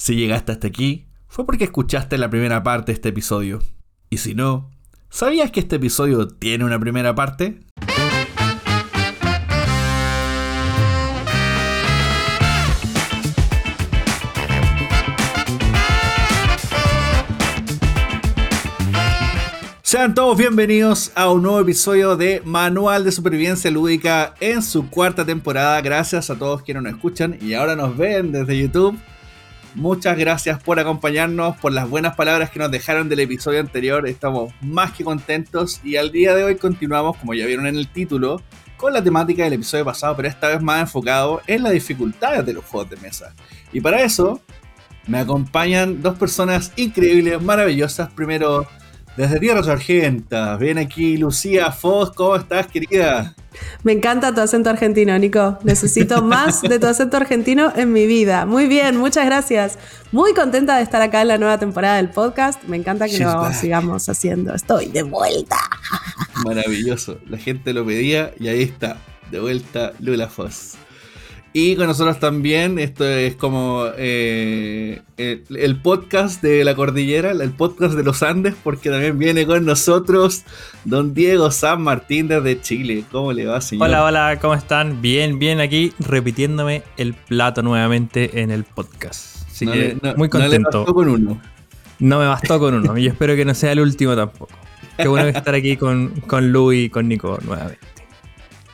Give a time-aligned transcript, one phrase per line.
[0.00, 3.58] Si llegaste hasta aquí, fue porque escuchaste la primera parte de este episodio.
[4.08, 4.70] Y si no,
[5.10, 7.60] ¿sabías que este episodio tiene una primera parte?
[19.82, 25.26] Sean todos bienvenidos a un nuevo episodio de Manual de Supervivencia Lúdica en su cuarta
[25.26, 25.78] temporada.
[25.82, 28.98] Gracias a todos quienes nos escuchan y ahora nos ven desde YouTube.
[29.76, 34.06] Muchas gracias por acompañarnos, por las buenas palabras que nos dejaron del episodio anterior.
[34.08, 37.86] Estamos más que contentos y al día de hoy continuamos, como ya vieron en el
[37.86, 38.42] título,
[38.76, 42.54] con la temática del episodio pasado, pero esta vez más enfocado en las dificultades de
[42.54, 43.32] los juegos de mesa.
[43.72, 44.40] Y para eso
[45.06, 48.10] me acompañan dos personas increíbles, maravillosas.
[48.10, 48.66] Primero,
[49.16, 53.34] desde Tierra Sargenta, viene aquí Lucía Foz, ¿cómo estás, querida?
[53.82, 55.58] Me encanta tu acento argentino, Nico.
[55.64, 58.46] Necesito más de tu acento argentino en mi vida.
[58.46, 59.78] Muy bien, muchas gracias.
[60.12, 62.62] Muy contenta de estar acá en la nueva temporada del podcast.
[62.64, 64.54] Me encanta que lo sigamos haciendo.
[64.54, 65.58] Estoy de vuelta.
[66.44, 67.18] Maravilloso.
[67.28, 68.98] La gente lo pedía y ahí está.
[69.30, 70.79] De vuelta Lula Foz.
[71.52, 77.94] Y con nosotros también, esto es como eh, el, podcast de la cordillera, el podcast
[77.94, 80.44] de los Andes, porque también viene con nosotros
[80.84, 83.02] don Diego San Martín desde Chile.
[83.10, 83.88] ¿Cómo le va, señor?
[83.88, 85.02] Hola, hola, ¿cómo están?
[85.02, 89.48] Bien, bien aquí, repitiéndome el plato nuevamente en el podcast.
[89.50, 90.70] Así que muy contento.
[90.70, 91.42] No me bastó con uno.
[91.98, 94.54] No me bastó con uno, y yo espero que no sea el último tampoco.
[94.96, 97.89] Qué bueno estar aquí con, con Lu y con Nico nuevamente.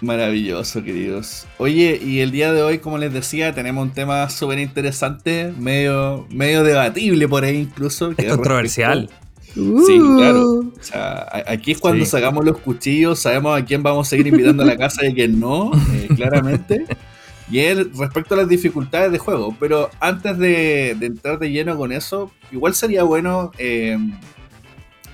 [0.00, 1.46] Maravilloso, queridos.
[1.58, 6.26] Oye, y el día de hoy, como les decía, tenemos un tema súper interesante, medio,
[6.30, 8.12] medio debatible por ahí incluso.
[8.16, 9.08] Es controversial.
[9.54, 10.58] Sí, claro.
[10.58, 14.62] O sea, aquí es cuando sacamos los cuchillos, sabemos a quién vamos a seguir invitando
[14.62, 16.84] a la casa y a quién no, eh, claramente.
[17.50, 19.56] Y es respecto a las dificultades de juego.
[19.58, 23.96] Pero antes de, entrar de lleno con eso, igual sería bueno eh,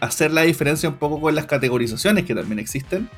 [0.01, 3.09] hacer la diferencia un poco con las categorizaciones que también existen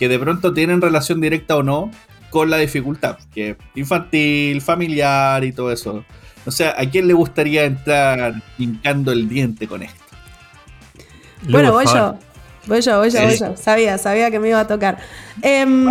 [0.00, 1.90] que de pronto tienen relación directa o no
[2.30, 6.04] con la dificultad, que infantil, familiar y todo eso.
[6.46, 10.02] O sea, ¿a quién le gustaría entrar hincando el diente con esto?
[11.48, 12.18] Bueno, voy yo.
[12.66, 13.56] Voy yo, voy yo, voy yo.
[13.58, 14.98] Sabía, sabía que me iba a tocar.
[15.42, 15.86] Em,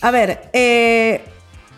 [0.00, 1.20] a ver, eh,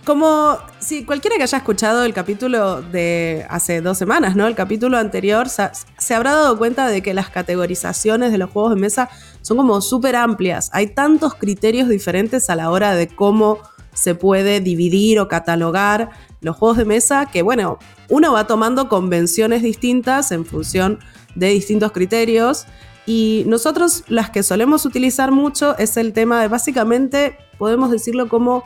[0.04, 4.46] como si cualquiera que haya escuchado el capítulo de hace dos semanas, ¿no?
[4.46, 8.80] El capítulo anterior, se, habrá dado cuenta de que las categorizaciones de los juegos de
[8.80, 9.08] mesa
[9.42, 10.70] son como súper amplias.
[10.72, 13.58] Hay tantos criterios diferentes a la hora de cómo
[13.94, 16.10] se puede dividir o catalogar
[16.40, 17.78] los juegos de mesa que, bueno,
[18.08, 20.98] uno va tomando convenciones distintas en función
[21.34, 22.66] de distintos criterios.
[23.06, 28.64] Y nosotros las que solemos utilizar mucho es el tema de básicamente, podemos decirlo como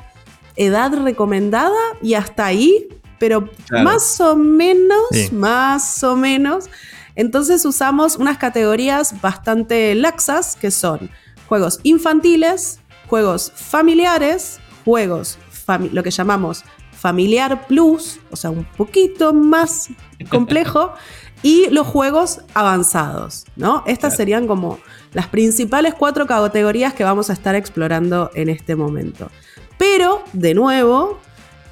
[0.58, 2.88] edad recomendada y hasta ahí,
[3.18, 6.68] pero más o menos, más o menos.
[7.14, 11.10] Entonces usamos unas categorías bastante laxas que son
[11.48, 15.38] juegos infantiles, juegos familiares, juegos
[15.92, 19.88] lo que llamamos familiar plus, o sea, un poquito más
[20.30, 20.92] complejo,
[21.42, 23.84] y los juegos avanzados, ¿no?
[23.86, 24.80] Estas serían como
[25.12, 29.30] las principales cuatro categorías que vamos a estar explorando en este momento.
[29.78, 31.18] Pero, de nuevo,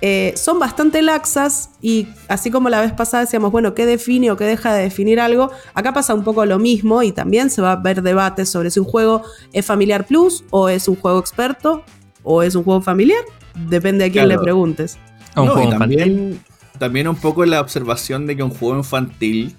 [0.03, 4.37] eh, son bastante laxas y así como la vez pasada decíamos, bueno, ¿qué define o
[4.37, 5.50] qué deja de definir algo?
[5.75, 8.78] Acá pasa un poco lo mismo y también se va a ver debate sobre si
[8.78, 9.22] un juego
[9.53, 11.83] es familiar plus o es un juego experto
[12.22, 13.22] o es un juego familiar.
[13.55, 14.99] Depende a quién le preguntes.
[15.34, 16.41] también,
[16.78, 19.56] también un poco la observación de que un juego infantil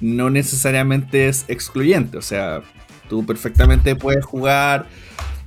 [0.00, 2.18] no necesariamente es excluyente.
[2.18, 2.62] O sea,
[3.08, 4.86] tú perfectamente puedes jugar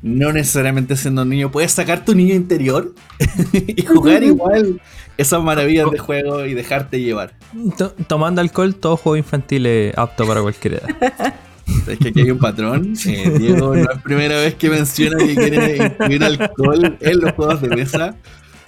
[0.01, 2.93] no necesariamente siendo un niño, puedes sacar tu niño interior
[3.53, 4.81] y jugar igual
[5.17, 7.33] esas maravillas de juego y dejarte llevar.
[8.07, 11.33] tomando alcohol, todo juego infantil es apto para cualquier edad.
[11.87, 12.93] Es que aquí hay un patrón.
[13.05, 17.61] Eh, Diego no es primera vez que menciona que quiere incluir alcohol en los juegos
[17.61, 18.15] de mesa.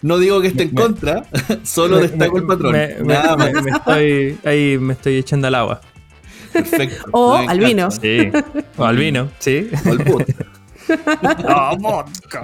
[0.01, 1.25] No digo que esté en contra,
[1.63, 2.75] solo destaco el patrón.
[3.05, 3.51] Nada más.
[3.65, 5.81] estoy, ahí me estoy echando al agua.
[6.51, 7.05] Perfecto.
[7.11, 7.89] O al vino.
[7.91, 8.31] Sí.
[8.77, 9.69] O al vino, sí.
[9.85, 10.03] O al
[11.47, 12.41] ¡Ah, vodka!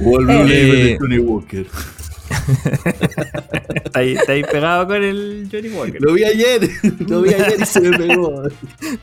[0.00, 1.66] O el Blue de Johnny Walker.
[3.84, 6.00] está, ahí, está, ahí, pegado con el Johnny Walker.
[6.00, 6.68] Lo vi ayer,
[7.08, 8.42] lo vi ayer y se me pegó.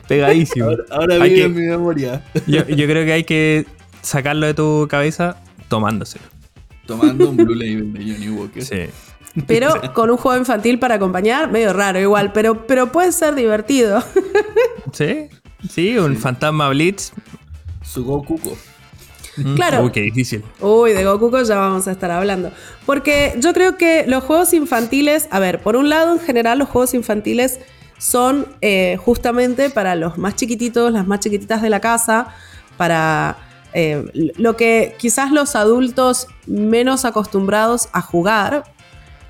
[0.06, 0.66] Pegadísimo.
[0.66, 2.24] Ahora, ahora vive en mi memoria.
[2.46, 3.66] Yo, yo, creo que hay que
[4.02, 5.36] sacarlo de tu cabeza
[5.68, 6.24] tomándoselo.
[6.86, 8.64] Tomando un Blue Label de Johnny Walker.
[8.64, 8.88] Sí.
[9.46, 14.02] Pero con un juego infantil para acompañar, medio raro igual, pero, pero puede ser divertido.
[14.92, 15.28] Sí,
[15.70, 17.12] sí, un fantasma Blitz
[17.92, 18.40] su Goku.
[19.36, 19.54] Mm.
[19.54, 19.84] Claro.
[19.84, 20.44] Uy, qué difícil.
[20.60, 22.50] Uy, de Goku ya vamos a estar hablando.
[22.86, 26.68] Porque yo creo que los juegos infantiles, a ver, por un lado, en general, los
[26.68, 27.60] juegos infantiles
[27.98, 32.28] son eh, justamente para los más chiquititos, las más chiquititas de la casa,
[32.76, 33.38] para
[33.74, 34.04] eh,
[34.36, 38.64] lo que quizás los adultos menos acostumbrados a jugar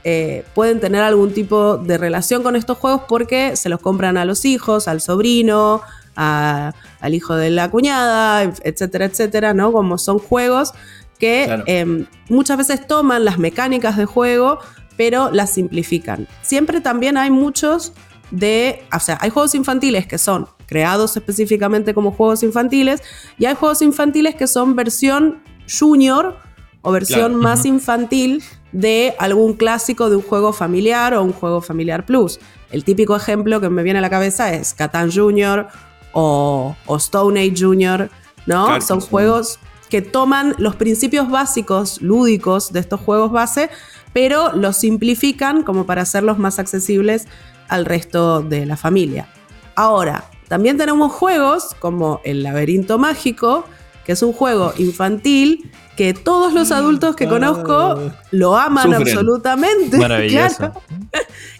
[0.04, 4.24] eh, pueden tener algún tipo de relación con estos juegos porque se los compran a
[4.24, 5.82] los hijos, al sobrino,
[6.14, 9.72] al hijo de la cuñada, etcétera, etcétera, ¿no?
[9.72, 10.72] Como son juegos
[11.18, 14.58] que em, muchas veces toman las mecánicas de juego,
[14.96, 16.26] pero las simplifican.
[16.42, 17.92] Siempre también hay muchos
[18.32, 23.02] de, o sea, hay juegos infantiles que son creados específicamente como juegos infantiles
[23.38, 26.38] y hay juegos infantiles que son versión junior
[26.80, 28.42] o versión más infantil
[28.72, 32.40] de algún clásico de un juego familiar o un juego familiar plus.
[32.70, 35.68] El típico ejemplo que me viene a la cabeza es Catan Junior
[36.12, 38.10] o, Stone Age Junior,
[38.46, 38.80] ¿no?
[38.80, 43.68] Son juegos que toman los principios básicos lúdicos de estos juegos base,
[44.12, 47.26] pero los simplifican como para hacerlos más accesibles
[47.68, 49.28] al resto de la familia.
[49.74, 53.64] Ahora, también tenemos juegos como El laberinto mágico,
[54.04, 59.96] que es un juego infantil que todos los adultos que conozco lo aman absolutamente.
[59.98, 60.72] Maravilloso.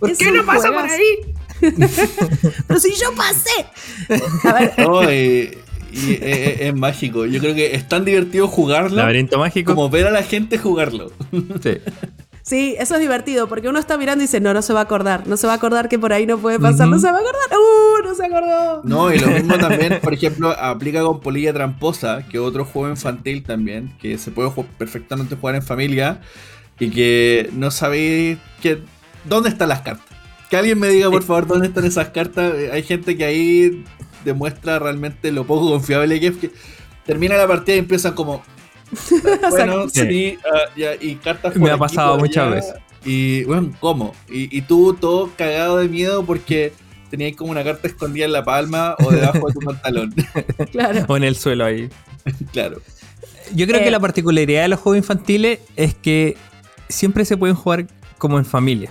[0.00, 1.34] ¿Por qué no pasa por ahí?
[2.66, 3.66] Pero si yo pasé.
[4.48, 5.58] A ver.
[5.92, 7.26] y, es, mágico.
[7.26, 8.96] Yo creo que es tan divertido jugarlo.
[8.96, 9.74] Laberinto mágico.
[9.74, 11.12] Como ver a la gente jugarlo.
[11.62, 11.78] Sí.
[12.42, 14.82] Sí, eso es divertido, porque uno está mirando y dice, no, no se va a
[14.82, 17.18] acordar, no se va a acordar que por ahí no puede pasar, no se va
[17.18, 18.04] a acordar, ¡uh!
[18.04, 18.82] No se acordó.
[18.82, 23.44] No, y lo mismo también, por ejemplo, aplica con Polilla Tramposa, que otro juego infantil
[23.44, 26.20] también, que se puede perfectamente jugar en familia
[26.80, 28.82] y que no sabéis que,
[29.24, 30.11] dónde están las cartas.
[30.52, 32.52] Que alguien me diga, por favor, dónde están esas cartas.
[32.72, 33.82] Hay gente que ahí
[34.22, 36.50] demuestra realmente lo poco confiable que es que
[37.06, 38.42] termina la partida y empiezan como,
[39.48, 42.74] bueno, sí, ah, y cartas Me ha pasado muchas veces.
[43.02, 44.12] Y bueno, ¿cómo?
[44.28, 46.74] Y, tú todo cagado de miedo porque
[47.08, 50.14] tenías como una carta escondida en la palma o debajo de tu pantalón.
[50.70, 51.06] Claro.
[51.08, 51.88] O en el suelo ahí.
[52.52, 52.76] claro.
[53.54, 53.90] Yo creo que eh.
[53.90, 56.36] la particularidad de los juegos infantiles es que
[56.90, 57.86] siempre se pueden jugar
[58.18, 58.90] como en familia.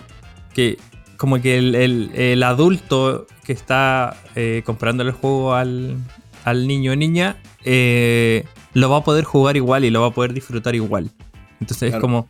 [0.55, 0.79] Que
[1.21, 5.97] como que el, adulto que está eh, comprando el juego al,
[6.45, 10.11] al niño o niña eh, lo va a poder jugar igual y lo va a
[10.11, 11.11] poder disfrutar igual.
[11.59, 12.27] Entonces es como.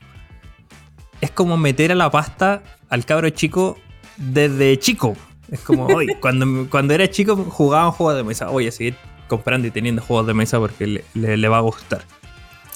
[1.21, 3.77] Es como meter a la pasta al cabro chico
[4.17, 5.15] desde chico.
[5.49, 8.47] Es como, hoy, cuando, cuando era chico jugaba juegos de mesa.
[8.47, 8.95] Voy a seguir
[9.29, 12.03] comprando y teniendo juegos de mesa porque le, va a gustar.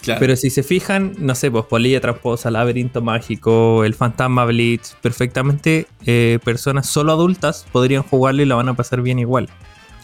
[0.06, 5.88] Pero si se fijan, no sé, pues Polilla Tramposa, Laberinto Mágico, El Fantasma Blitz, perfectamente
[6.06, 9.50] eh, personas solo adultas podrían jugarlo y lo van a pasar bien igual.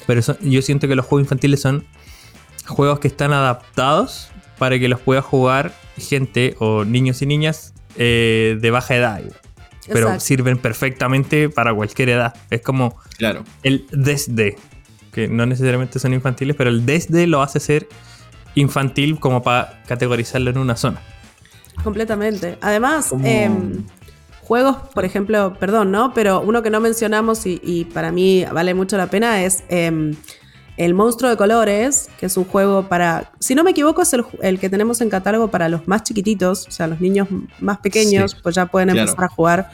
[0.07, 1.85] Pero yo siento que los juegos infantiles son
[2.67, 8.57] juegos que están adaptados para que los pueda jugar gente o niños y niñas eh,
[8.59, 9.21] de baja edad.
[9.87, 12.35] Pero sirven perfectamente para cualquier edad.
[12.49, 13.43] Es como claro.
[13.63, 14.55] el desde,
[15.11, 17.87] que no necesariamente son infantiles, pero el desde lo hace ser
[18.55, 21.01] infantil como para categorizarlo en una zona.
[21.83, 22.57] Completamente.
[22.61, 23.83] Además, em,
[24.41, 26.13] juegos, por ejemplo, perdón, ¿no?
[26.13, 30.13] Pero uno que no mencionamos y, para mí vale mucho la pena es em,
[30.77, 34.59] el Monstruo de Colores, que es un juego para, si no me equivoco, es el,
[34.59, 37.27] que tenemos en catálogo para los más chiquititos, o sea, los niños
[37.59, 39.69] más pequeños, pues ya pueden empezar a jugar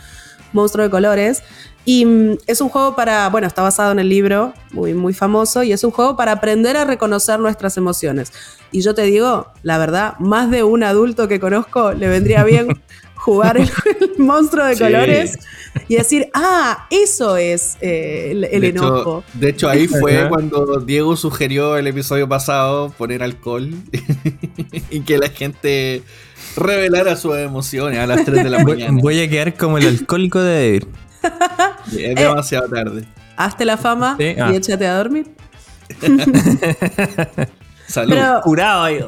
[0.54, 1.44] Monstruo de Colores.
[1.88, 5.64] Y mm, es un juego para, bueno, está basado en el libro, muy, muy famoso,
[5.64, 8.34] y es un juego para aprender a reconocer nuestras emociones.
[8.74, 12.68] Y yo te digo, la verdad, más de un adulto que conozco le vendría bien
[13.16, 13.70] jugar el,
[14.18, 15.40] monstruo de colores
[15.88, 19.24] y decir, ah, eso es eh, el, enojo.
[19.36, 23.70] de hecho, ahí fue cuando Diego sugirió el episodio pasado poner alcohol
[24.90, 26.04] y que la gente
[26.58, 29.00] revelara sus emociones a las 3 de la mañana.
[29.02, 30.84] Voy a quedar como el alcohólico de David.
[31.98, 33.08] Es demasiado tarde.
[33.36, 34.52] Hazte la fama y ah.
[34.54, 35.28] échate a dormir.
[37.88, 38.18] Salud.
[38.44, 39.06] Curado ahí.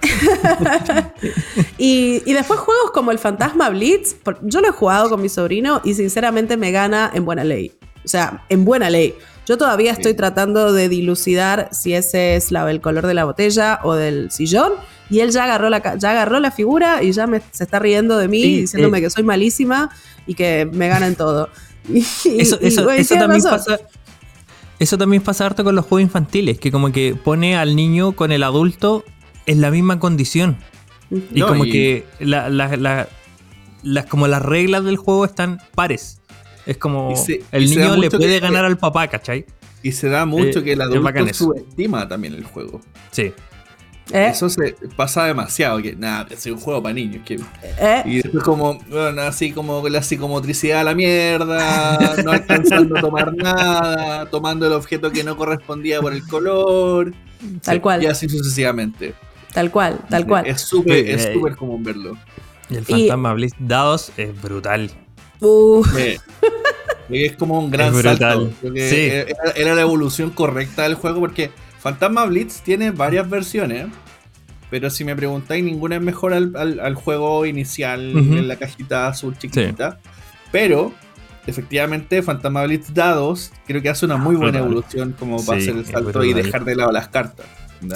[1.78, 5.94] y, después juegos como el Fantasma Blitz, yo lo he jugado con mi sobrino y
[5.94, 7.72] sinceramente me gana en buena ley.
[8.04, 9.14] O sea, en buena ley.
[9.46, 13.80] Yo todavía estoy tratando de dilucidar si ese es la, el color de la botella
[13.82, 14.72] o del sillón.
[15.10, 18.28] Y él ya agarró la, ya agarró la figura y ya se está riendo de
[18.28, 19.02] mí, diciéndome eh.
[19.02, 19.90] que soy malísima
[20.26, 21.48] y que me gana en todo.
[22.24, 23.80] eso, también pasa.
[24.78, 28.32] Eso también pasa harto con los juegos infantiles, que como que pone al niño con
[28.32, 29.04] el adulto
[29.46, 30.56] en la misma condición.
[31.10, 32.48] Y como que las,
[34.08, 36.21] como las reglas del juego están pares.
[36.66, 37.14] Es como
[37.50, 39.44] el niño le puede ganar al papá, ¿cachai?
[39.82, 42.80] Y se da mucho eh, que el adulto subestima también el juego.
[43.10, 43.32] Sí.
[44.12, 44.28] ¿Eh?
[44.30, 47.22] Eso se pasa demasiado, que nada, es un juego para niños.
[47.24, 48.02] Que, ¿Eh?
[48.04, 53.34] Y después como, bueno, así como la psicomotricidad a la mierda, no alcanzando a tomar
[53.34, 57.14] nada, tomando el objeto que no correspondía por el color.
[57.62, 58.02] Tal cual.
[58.02, 59.14] Y así sucesivamente.
[59.52, 60.46] Tal cual, tal cual.
[60.46, 62.16] Es súper es súper común verlo.
[62.70, 64.90] Y el fantasma Blitz dados es brutal.
[67.10, 68.50] Es como un gran salto.
[68.62, 69.10] Sí.
[69.56, 73.86] Era, la evolución correcta del juego porque Fantasma Blitz tiene varias versiones.
[74.70, 79.98] Pero si me preguntáis, ninguna es mejor al, juego inicial en la cajita azul chiquita.
[80.50, 80.94] Pero,
[81.46, 85.84] efectivamente, Fantasma Blitz Dados creo que hace una muy buena evolución como para hacer el
[85.84, 87.46] salto y dejar de lado las cartas.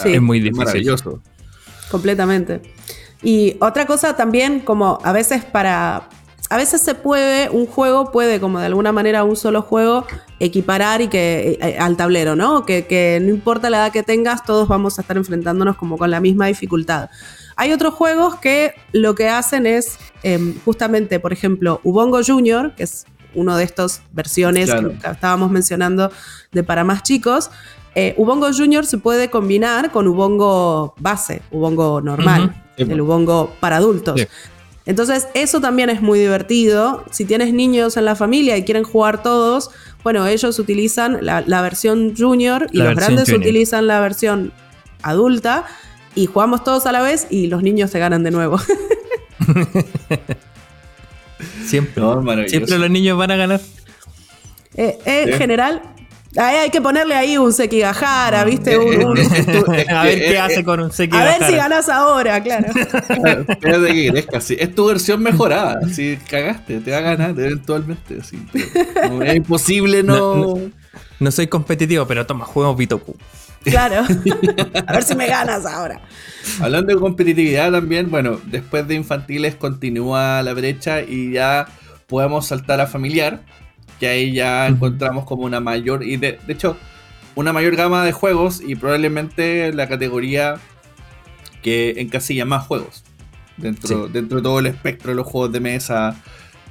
[0.04, 0.64] Es muy difícil.
[0.64, 1.22] maravilloso.
[1.90, 2.60] Completamente.
[3.22, 6.08] Y otra cosa también, como a veces para,
[6.48, 10.06] a veces se puede, un juego puede, como de alguna manera un solo juego,
[10.38, 12.64] equiparar y que eh, al tablero, ¿no?
[12.64, 16.20] Que, no importa la edad que tengas, todos vamos a estar enfrentándonos como con la
[16.20, 17.10] misma dificultad.
[17.56, 22.84] Hay otros juegos que lo que hacen es, em, justamente, por ejemplo, Ubongo Junior, que
[22.84, 26.10] es uno de estas versiones que estábamos mencionando
[26.52, 27.50] de para más chicos.
[27.94, 34.20] Eh, Ubongo Junior se puede combinar con Ubongo base, Ubongo normal, el Ubongo para adultos.
[34.86, 37.04] Entonces, eso también es muy divertido.
[37.10, 39.70] Si tienes niños en la familia y quieren jugar todos,
[40.04, 44.52] bueno, ellos utilizan la, versión junior y los grandes utilizan la versión
[45.02, 45.66] adulta
[46.14, 48.58] y jugamos todos a la vez y los niños se ganan de nuevo.
[51.66, 52.02] siempre.
[52.48, 53.60] siempre los niños van a ganar.
[54.76, 55.82] Eh, en general,
[56.36, 58.74] hay que ponerle ahí un Sekigahara, ¿viste?
[58.74, 61.34] a ver qué hace con un Sekigahara.
[61.34, 62.66] A ver si ganas ahora, claro.
[63.48, 65.80] Espérate que crezca, Es tu versión mejorada.
[65.88, 68.18] Si cagaste, te va a ganar eventualmente.
[68.18, 70.58] es imposible no...
[71.18, 71.30] no...
[71.30, 73.16] soy competitivo, pero toma, juego Bitoku.
[73.64, 74.04] Claro.
[74.86, 76.00] A ver si me ganas ahora.
[76.60, 81.66] Hablando de competitividad también, bueno, después de infantiles continúa la brecha y ya
[82.06, 83.40] podemos saltar a familiar
[83.98, 86.76] que ahí ya encontramos como una mayor, y de, hecho,
[87.34, 90.56] una mayor gama de juegos y probablemente la categoría
[91.62, 93.04] que encasilla más juegos
[93.56, 96.22] dentro, dentro de todo el espectro de los juegos de mesa.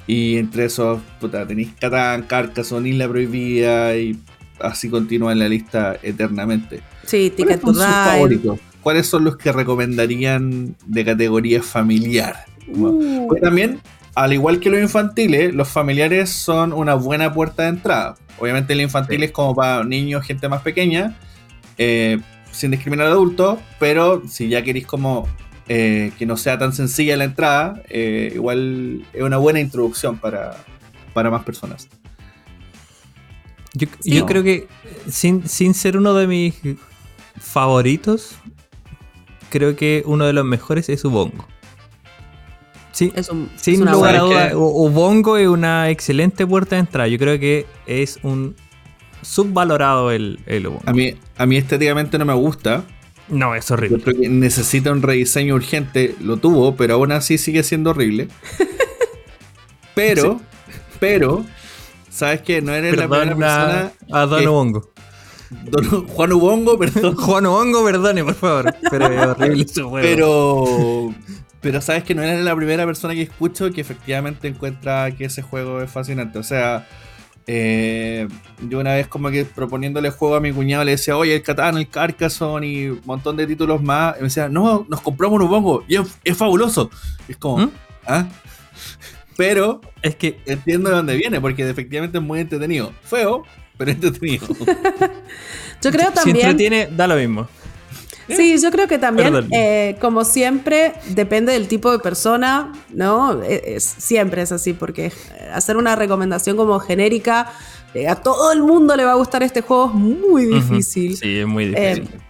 [0.06, 4.16] Y entre esos, puta, tenéis Catán, Carcassonne, Isla Prohibida y
[4.60, 6.80] así continúa en la lista eternamente.
[7.04, 8.58] Sí, Ticket to favoritos?
[8.82, 12.44] ¿Cuáles son los que recomendarían de categoría familiar?
[12.68, 13.32] Uh.
[13.40, 13.80] también
[14.16, 18.16] al igual que los infantiles, los familiares son una buena puerta de entrada.
[18.38, 21.18] Obviamente el infantil es como para niños, gente más pequeña,
[21.76, 22.18] eh,
[22.50, 25.28] sin discriminar a adultos, pero si ya queréis como
[25.68, 30.64] eh, que no sea tan sencilla la entrada, eh, igual es una buena introducción para,
[31.12, 31.86] para más personas.
[33.74, 34.66] Yo, creo que
[35.10, 36.54] sin, sin ser uno de mis
[37.38, 38.36] favoritos,
[39.50, 41.46] creo que uno de los mejores es Ubongo.
[42.96, 47.06] Sí, es sin lugar a duda, Ubongo es una excelente puerta de entrada.
[47.08, 48.56] Yo creo que es un
[49.20, 50.82] subvalorado el, el Ubongo.
[50.86, 52.84] A mí, a mí estéticamente no me gusta.
[53.28, 54.02] No, es horrible.
[54.02, 56.14] creo que necesita un rediseño urgente.
[56.22, 58.28] Lo tuvo, pero aún así sigue siendo horrible.
[59.94, 60.42] Pero,
[61.00, 61.42] pero,
[62.10, 62.60] ¿sabes qué?
[62.60, 63.92] No eres la primera persona.
[64.12, 64.92] A Don Ubongo.
[66.08, 67.14] Juan Ubongo, perdón.
[67.16, 68.74] Juan Ubongo, perdone, por favor.
[68.90, 70.06] Pero es horrible su juego.
[70.06, 71.14] Pero,
[71.66, 75.42] pero sabes que no eres la primera persona que escucho que efectivamente encuentra que ese
[75.42, 76.38] juego es fascinante.
[76.38, 76.86] O sea,
[77.48, 78.28] eh,
[78.68, 81.76] yo una vez como que proponiéndole juego a mi cuñado le decía, oye, el Catán,
[81.76, 84.14] el Carcassonne y un montón de títulos más.
[84.14, 86.88] Y me decía, no, nos compramos un bongo y es, fabuloso.
[87.26, 87.70] es como, ¿Mm?
[88.06, 88.28] ¿ah?
[89.36, 92.92] Pero es que entiendo de dónde viene, porque efectivamente es muy entretenido.
[93.02, 93.42] Feo,
[93.76, 94.46] pero entretenido.
[95.82, 96.36] yo creo también...
[96.36, 97.48] Si entretiene, da lo mismo.
[98.28, 103.42] Sí, yo creo que también, eh, como siempre, depende del tipo de persona, ¿no?
[103.42, 105.12] E, siempre es así, porque
[105.52, 107.52] hacer una recomendación como genérica,
[107.94, 111.16] eh, a todo el mundo le va a gustar este juego es muy difícil.
[111.16, 112.04] Sí, es muy difícil.
[112.04, 112.20] Eh,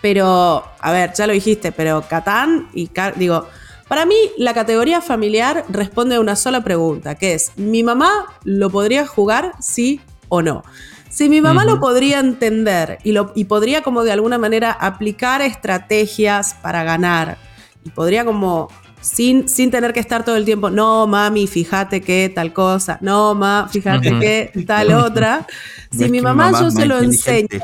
[0.00, 3.46] pero, a ver, ya lo dijiste, pero Catán y digo,
[3.88, 8.70] para mí la categoría familiar responde a una sola pregunta, que es, ¿mi mamá lo
[8.70, 10.64] podría jugar sí o no?
[11.12, 15.42] Si mi mamá lo podría entender y, lo, y podría como de alguna manera aplicar
[15.42, 17.36] estrategias para ganar
[17.84, 18.70] y podría como
[19.02, 23.34] sin, sin tener que estar todo el tiempo, no mami, fíjate que tal cosa, no
[23.34, 25.46] ma, fíjate que tal otra.
[25.92, 27.60] Si mi mamá, yo se lo enseño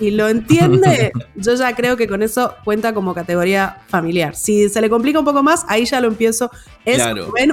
[0.00, 4.34] y lo entiende, yo ya creo que con eso cuenta como categoría familiar.
[4.34, 6.50] Si se le complica un poco más, ahí ya lo empiezo.
[6.84, 7.00] Es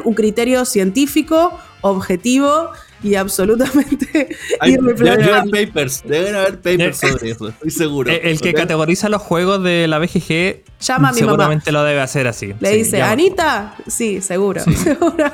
[0.03, 2.71] un criterio científico, objetivo
[3.05, 4.29] y absolutamente
[4.61, 8.11] Deben haber papers, deben haber papers sobre eso, estoy seguro.
[8.11, 12.27] El, que categoriza los juegos de la BGG llama a mi seguramente lo debe hacer
[12.27, 12.53] así.
[12.59, 15.31] Le dice, Anita, sí, seguro, seguro.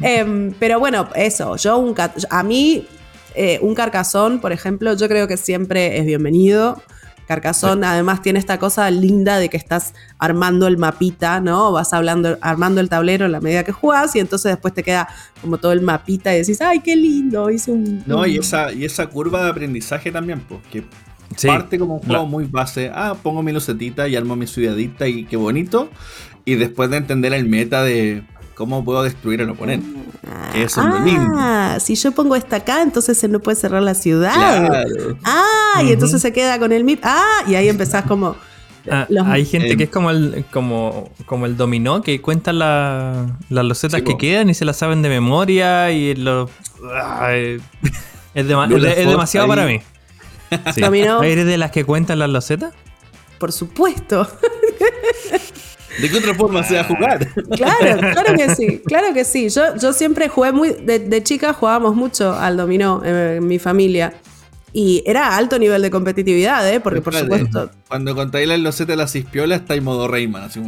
[0.00, 1.94] Em, pero bueno, eso, yo un
[2.30, 2.86] a mí
[3.34, 6.82] eh, un carcazón, por ejemplo, yo creo que siempre es bienvenido.
[7.30, 11.70] Carcasón además tiene esta cosa linda de que estás armando el mapita, ¿no?
[11.70, 15.06] Vas hablando, armando el tablero en la medida que jugás y entonces después te queda
[15.40, 17.48] como todo el mapita y decís, ¡ay, qué lindo!
[17.48, 18.02] Hice un...
[18.04, 20.82] No, y esa, y esa curva de aprendizaje también, porque
[21.46, 22.90] parte como un juego muy base.
[22.92, 25.88] Ah, pongo mi lucetita y armo mi ciudadita y qué bonito.
[26.44, 28.24] Y después de entender el meta de
[28.60, 29.88] cómo puedo destruir al oponente.
[30.54, 34.34] Eso ah, si yo pongo esta acá, entonces se no puede cerrar la ciudad.
[35.24, 37.00] Ah, y entonces se queda con el MIP.
[37.02, 38.36] Ah, y ahí empezás como.
[38.90, 44.02] Ah, hay gente que es como el, como, como el dominó, que cuenta las losetas
[44.02, 46.50] que quedan y se las saben de memoria y lo,
[47.26, 47.62] es,
[48.34, 49.80] demasiado para mí.
[50.76, 52.74] ¿Eres de las que cuentan las losetas?
[53.38, 54.28] Por supuesto.
[56.00, 57.28] ¿De qué otra forma se va a jugar?
[57.50, 59.48] Claro, claro que sí, claro que sí.
[59.48, 64.14] Yo, yo siempre jugué muy, de, chica jugábamos mucho al dominó en, mi familia.
[64.72, 66.78] Y era alto nivel de competitividad, ¿eh?
[66.78, 67.70] Porque por supuesto.
[67.88, 70.60] Cuando contáis la loseta de las cispiola está en modo Rayman, así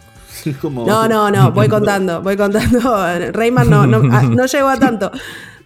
[0.60, 0.86] como.
[0.86, 2.80] No, no, no, voy contando, voy contando.
[3.32, 5.12] Rayman no, no, ah, no llegó a tanto.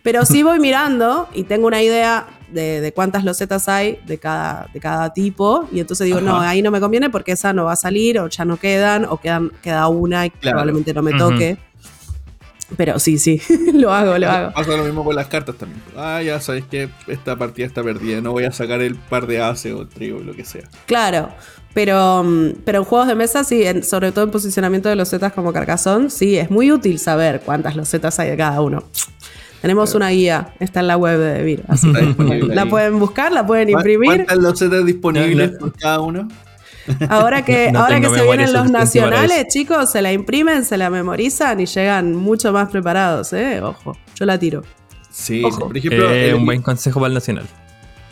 [0.02, 2.26] Pero sí voy mirando y tengo una idea
[2.56, 5.68] de, cuántas losetas hay de cada, de cada tipo.
[5.70, 8.28] Y entonces digo, no, ahí no me conviene porque esa no va a salir, o
[8.28, 11.58] ya no quedan, o quedan, queda una y probablemente no me toque.
[12.76, 13.40] Pero sí, sí,
[13.74, 14.52] lo hago, lo hago.
[14.52, 15.80] Pasa lo mismo con las cartas también.
[15.96, 19.40] Ah, ya sabes que esta partida está perdida, no voy a sacar el par de
[19.40, 20.68] ace o el trigo, lo que sea.
[20.86, 21.28] Claro,
[21.74, 25.52] pero, mm, pero en juegos de mesa, sí, sobre todo en posicionamiento de losetas como
[25.52, 28.82] Carcasón, sí, es muy útil saber cuántas losetas hay de cada uno.
[29.66, 31.64] Tenemos una guía, está en la web de Vir.
[31.66, 34.24] Así la pueden buscar, la pueden imprimir.
[34.24, 36.28] ¿Cuántas losetas disponibles por cada uno?
[37.08, 41.58] Ahora que, ahora que se vienen los nacionales, chicos, se la imprimen, se la memorizan
[41.58, 43.60] y llegan mucho más preparados, ¿eh?
[43.60, 44.62] Ojo, yo la tiro.
[45.10, 46.12] Sí, por ejemplo.
[46.12, 47.46] Eh, un buen consejo para el nacional.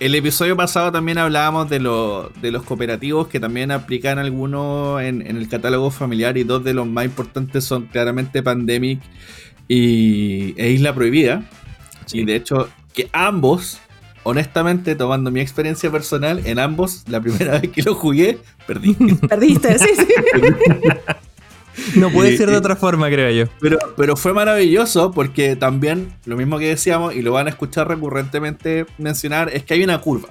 [0.01, 5.37] El episodio pasado también hablábamos de, de los cooperativos que también aplican algunos en, en,
[5.37, 9.01] el catálogo familiar y dos de los más importantes son claramente Pandemic
[9.69, 11.43] y, e Isla Prohibida.
[12.13, 13.81] Y de hecho, que ambos,
[14.23, 18.95] honestamente, tomando mi experiencia personal, en ambos, la primera vez que lo jugué, perdí.
[19.29, 20.07] Perdiste, sí, sí.
[21.97, 23.51] No puede ser de otra forma, creo yo.
[23.61, 27.89] Pero, pero fue maravilloso porque también, lo mismo que decíamos, y lo van a escuchar
[27.89, 30.29] recurrentemente mencionar, es que hay una curva.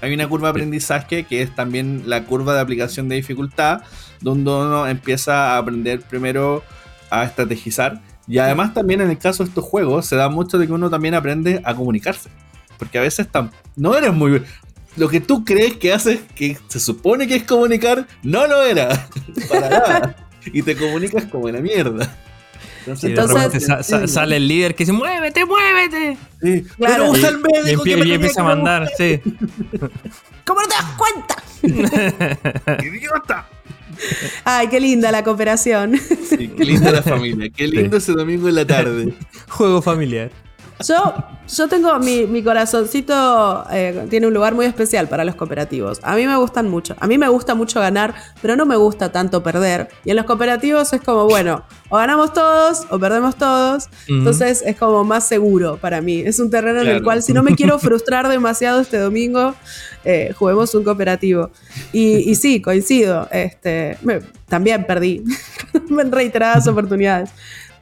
[0.00, 3.82] Hay una curva de aprendizaje que es también la curva de aplicación de dificultad,
[4.20, 6.64] donde uno empieza a aprender primero
[7.10, 8.00] a estrategizar
[8.32, 10.88] y además también en el caso de estos juegos se da mucho de que uno
[10.88, 12.30] también aprende a comunicarse.
[12.78, 13.28] Porque a veces
[13.76, 14.42] no eres muy...
[14.96, 19.06] Lo que tú crees que haces, que se supone que es comunicar, no lo era.
[19.50, 20.16] Para nada.
[20.46, 22.16] Y te comunicas como en la mierda.
[22.86, 23.66] Entonces,
[24.10, 26.16] sale el líder que dice, muévete, muévete.
[26.78, 27.82] Pero usa el médico.
[27.84, 29.20] Y, y empieza a mandar, sí.
[30.46, 32.78] ¿Cómo no te das cuenta?
[32.82, 33.46] ¡Idiota!
[34.44, 35.98] Ay, qué linda la cooperación.
[35.98, 37.50] Sí, qué linda la familia.
[37.50, 39.14] Qué lindo ese domingo en la tarde.
[39.48, 40.30] Juego familiar.
[40.86, 41.14] Yo,
[41.48, 46.00] yo tengo mi, corazoncito, eh, tiene un lugar muy especial para los cooperativos.
[46.02, 46.94] A mí me gustan mucho.
[46.98, 49.88] A mí me gusta mucho ganar, pero no me gusta tanto perder.
[50.04, 53.88] Y en los cooperativos es como, bueno, o ganamos todos o perdemos todos.
[54.08, 56.20] Entonces es como más seguro para mí.
[56.20, 59.54] Es un terreno en el cual si no me quiero frustrar demasiado este domingo,
[60.04, 61.50] eh, juguemos un cooperativo.
[61.92, 63.28] Y, sí, coincido.
[63.30, 63.98] Este,
[64.48, 65.22] también perdí
[65.90, 67.30] en reiteradas oportunidades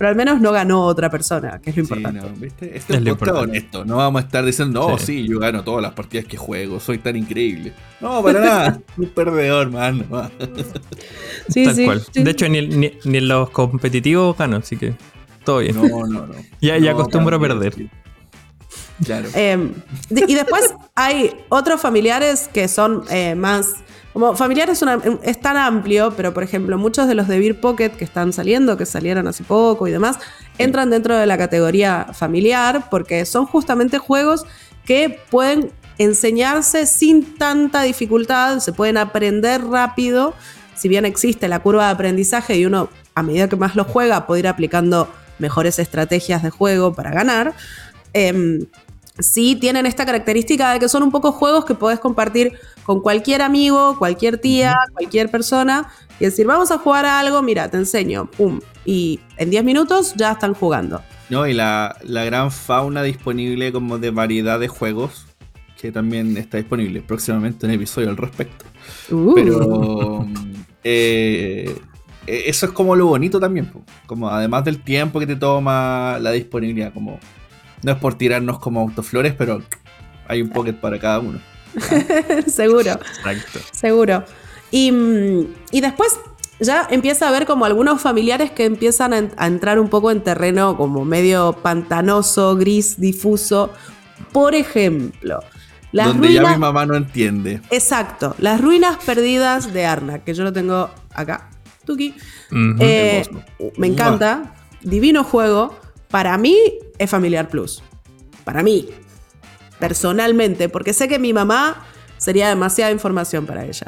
[0.01, 2.21] pero al menos no ganó otra persona, que es lo importante.
[2.23, 2.75] no, ¿viste?
[2.75, 3.85] Este es, es honesto.
[3.85, 5.29] No vamos a estar diciendo, no, sí.
[5.29, 7.75] yo gano todas las partidas que juego, soy tan increíble.
[8.01, 10.07] No, para nada, un perdedor, man.
[11.51, 12.03] sí, Tal sí, cual.
[12.15, 14.95] De hecho, ni, ni, en los competitivos gano, así que
[15.45, 15.77] todo bien.
[15.77, 16.35] No, no, no.
[16.63, 17.75] ya, ya acostumbro a perder.
[19.05, 19.29] Claro.
[19.35, 19.71] Eh,
[20.09, 23.75] y después hay otros familiares que son eh, más
[24.13, 24.83] como familiar es,
[25.23, 28.77] es, tan amplio, pero por ejemplo, muchos de los de Beer Pocket que están saliendo,
[28.77, 30.19] que salieron hace poco y demás,
[30.59, 34.47] entran dentro de la categoría familiar porque son justamente juegos
[34.85, 40.35] que pueden enseñarse sin tanta dificultad, se pueden aprender rápido,
[40.75, 44.27] si bien existe la curva de aprendizaje y uno a medida que más lo juega
[44.27, 47.55] puede ir aplicando mejores estrategias de juego para ganar.
[48.13, 48.67] Em,
[49.23, 52.53] sí tienen esta característica de que son un poco juegos que podés compartir
[52.85, 55.89] con cualquier amigo, cualquier tía, cualquier persona
[56.21, 58.61] y decir, vamos a jugar a algo, mira, te enseño, pum.
[58.85, 61.03] Y en 10 minutos ya están jugando.
[61.31, 65.27] No, y la, gran fauna disponible como de variedad de juegos,
[65.81, 68.67] que también está disponible próximamente un episodio al respecto.
[69.11, 69.35] Uh.
[69.35, 70.27] Pero
[70.85, 71.75] eh,
[72.27, 73.73] e, eso es como lo bonito también,
[74.07, 77.19] como además del tiempo que te toma la disponibilidad, como
[77.83, 79.63] no es por tirarnos como autoflores, pero
[80.27, 81.41] hay un pocket para cada uno.
[82.47, 82.93] Seguro.
[82.93, 83.61] Exacto.
[83.73, 84.25] Seguro.
[84.71, 84.93] Y,
[85.73, 86.19] y después
[86.61, 90.77] ya empieza a ver como algunos familiares que empiezan a, entrar un poco en terreno
[90.77, 93.73] como medio pantanoso, gris, difuso.
[94.33, 95.41] Por ejemplo,
[95.93, 97.61] las Donde ya mi mamá no entiende.
[97.71, 101.49] Exacto, las ruinas perdidas de Arna, que yo lo tengo acá.
[101.87, 102.15] Tuki.
[102.79, 103.27] Eh,
[103.77, 104.55] me encanta.
[104.83, 105.79] Divino juego.
[106.09, 106.57] Para mí
[107.01, 107.83] es Familiar Plus.
[108.45, 108.89] Para mí.
[109.79, 110.69] Personalmente.
[110.69, 111.83] Porque sé que mi mamá
[112.19, 113.87] sería demasiada información para ella.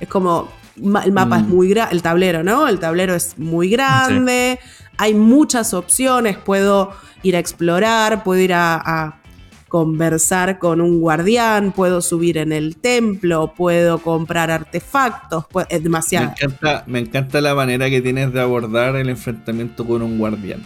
[0.00, 1.48] Es como, el mapa es mm.
[1.48, 2.66] muy grande, el tablero, ¿no?
[2.66, 4.58] El tablero es muy grande,
[4.96, 9.20] hay muchas opciones, puedo ir a explorar, puedo ir a,
[9.68, 16.26] conversar con un guardián, puedo subir en el templo, puedo comprar artefactos, es demasiado.
[16.26, 20.62] Me encanta, me encanta la manera que tienes de abordar el enfrentamiento con un guardián.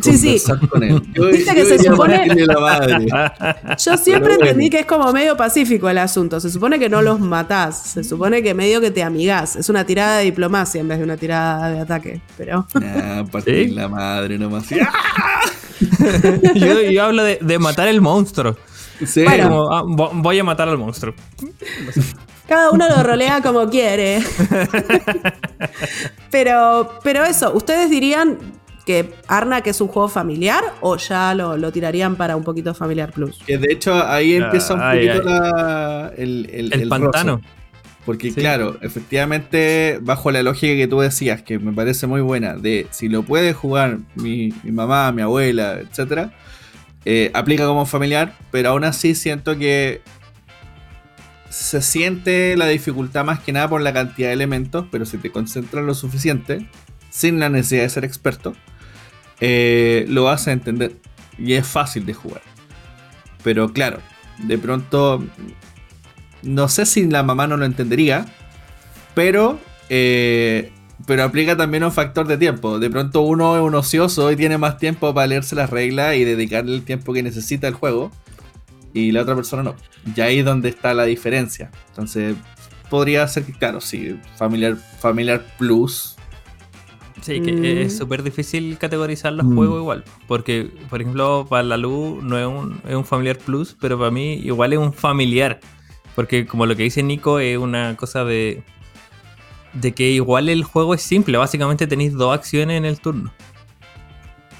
[0.00, 0.38] Sí, sí.
[1.14, 2.28] Yo, que se supone.
[3.84, 6.40] Yo siempre entendí que es como medio pacífico el asunto.
[6.40, 7.82] Se supone que no los matás.
[7.82, 9.56] Se supone que medio que te amigás.
[9.56, 12.20] Es una tirada de diplomacia en vez de una tirada de ataque.
[12.36, 12.66] Pero.
[12.74, 14.66] Ah, partir la madre nomás.
[16.54, 18.56] yo, hablo de, matar el monstruo.
[19.04, 19.24] Sí.
[19.24, 21.14] Bueno, ah, voy a matar al monstruo.
[22.46, 24.22] Cada uno lo rolea como quiere.
[26.30, 28.38] pero, pero eso, ustedes dirían,
[28.86, 33.40] que Arnak es un juego familiar o ya lo, tirarían para un poquito familiar plus?
[33.44, 37.42] Que de hecho ahí empieza un poquito el, el, pantano.
[38.06, 42.86] Porque claro, efectivamente, bajo la lógica que tú decías, que me parece muy buena, de
[42.92, 46.30] si lo puede jugar mi, mamá, mi abuela, etc.,
[47.04, 50.02] eh, aplica como familiar, pero aún así siento que
[51.50, 55.32] se siente la dificultad más que nada por la cantidad de elementos, pero si te
[55.32, 56.68] concentras lo suficiente,
[57.10, 58.54] sin la necesidad de ser experto,
[59.40, 60.96] eh, lo a entender
[61.38, 62.42] y es fácil de jugar.
[63.42, 63.98] Pero claro,
[64.38, 65.24] de pronto,
[66.42, 68.26] no sé si la mamá no lo entendería,
[69.14, 70.72] pero, eh,
[71.06, 72.78] pero aplica también un factor de tiempo.
[72.78, 76.24] De pronto uno es un ocioso y tiene más tiempo para leerse las reglas y
[76.24, 78.10] dedicarle el tiempo que necesita al juego.
[78.92, 79.76] Y la otra persona no.
[80.14, 81.70] Y ahí es donde está la diferencia.
[81.90, 82.34] Entonces,
[82.88, 86.15] podría ser que, claro, sí, familiar, familiar plus
[87.22, 87.98] Sí, que es mm.
[87.98, 89.54] súper difícil categorizar los mm.
[89.54, 90.04] juegos igual.
[90.28, 94.10] Porque, por ejemplo, para la luz no es un, es un familiar plus, pero para
[94.10, 95.60] mí igual es un familiar.
[96.14, 98.62] Porque como lo que dice Nico es una cosa de,
[99.72, 101.38] de que igual el juego es simple.
[101.38, 103.32] Básicamente tenéis dos acciones en el turno.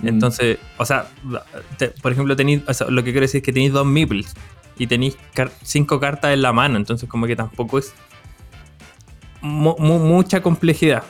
[0.01, 0.09] Mm.
[0.09, 1.07] Entonces, o sea,
[2.03, 4.35] por ejemplo, tenéis, lo que quiero decir es que tenéis dos meeples
[4.79, 5.17] y tenéis
[5.63, 6.77] cinco cartas en la mano.
[6.77, 7.95] Entonces, como que tampoco es
[9.43, 11.05] mucha complejidad.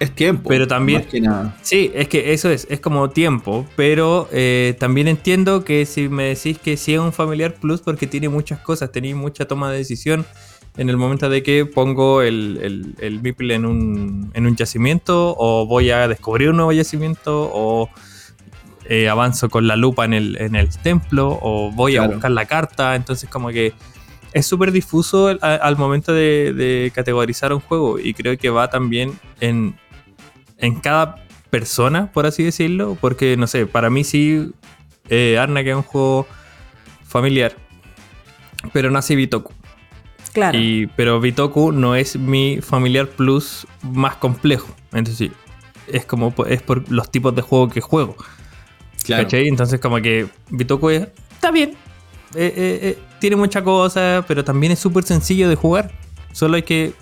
[0.00, 0.48] Es tiempo.
[0.48, 1.06] Pero también.
[1.62, 3.66] Sí, es que eso es, es como tiempo.
[3.76, 8.06] Pero eh, también entiendo que si me decís que sí es un familiar plus, porque
[8.06, 10.26] tiene muchas cosas, tenéis mucha toma de decisión
[10.76, 15.90] en el momento de que pongo el, el, en un, en un yacimiento, o voy
[15.90, 17.90] a descubrir un nuevo yacimiento, o
[18.86, 22.46] eh, avanzo con la lupa en el, en el templo, o voy a buscar la
[22.46, 22.96] carta.
[22.96, 23.74] Entonces, como que
[24.32, 29.12] es súper difuso al, momento de, de, categorizar un juego y creo que va también
[29.40, 29.76] en
[30.62, 31.16] en cada
[31.50, 34.52] persona, por así decirlo, porque no sé, para mí sí,
[35.10, 36.26] eh, Arna que es un juego
[37.04, 37.54] familiar,
[38.72, 39.52] pero nace Bitoku.
[40.32, 40.58] Claro.
[40.58, 44.74] Y, pero Bitoku no es mi familiar plus más complejo.
[44.92, 45.32] Entonces sí,
[45.88, 48.16] es como es por los tipos de juego que juego.
[49.04, 49.28] Claro.
[49.30, 51.72] Entonces como que Bitoku es, está bien.
[52.34, 55.90] Eh, eh, tiene mucha cosa, pero también es súper sencillo de jugar.
[56.32, 56.94] Solo hay que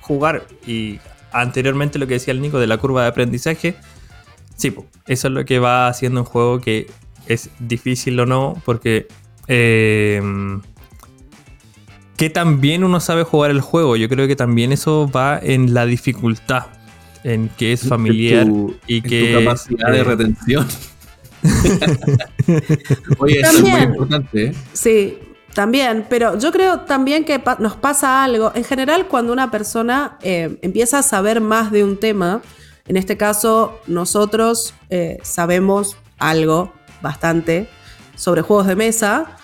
[0.00, 0.98] jugar y
[1.40, 3.76] anteriormente lo que decía el Nico de la curva de aprendizaje,
[4.56, 4.74] sí,
[5.06, 6.86] eso es lo que va haciendo un juego que
[7.26, 9.08] es difícil o no, porque
[9.48, 10.22] eh,
[12.16, 13.96] que también uno sabe jugar el juego.
[13.96, 16.66] Yo creo que también eso va en la dificultad,
[17.24, 18.46] en que es familiar
[18.86, 20.66] y que tu capacidad de retención.
[23.18, 24.46] Oye, eso es muy importante.
[24.46, 24.54] ¿eh?
[24.72, 25.18] Sí,
[25.56, 28.52] también, pero yo creo también que nos pasa algo.
[28.54, 32.42] En general, cuando una persona eh, empieza a saber más de un tema,
[32.86, 37.70] en este caso nosotros eh, sabemos algo bastante
[38.16, 39.38] sobre juegos de mesa,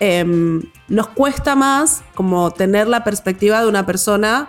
[0.00, 4.48] em, nos cuesta más como tener la perspectiva de una persona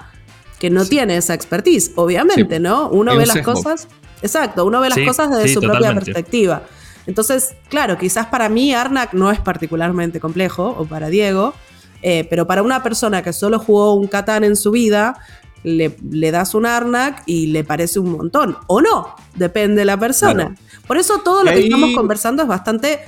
[0.57, 2.87] que no tiene esa expertise, obviamente, ¿no?
[2.87, 3.89] Uno ve las cosas.
[4.21, 6.63] Exacto, uno ve las cosas desde su propia perspectiva.
[7.09, 11.55] Entonces, claro, quizás para mí Arnak no es particularmente complejo, o para Diego,
[12.03, 15.17] eh, pero para una persona que solo jugó un Catán en su vida,
[15.63, 15.89] le,
[16.31, 18.57] das un Arnak y le parece un montón.
[18.67, 20.55] O no, depende de la persona.
[20.85, 22.99] Por eso todo lo que estamos conversando es bastante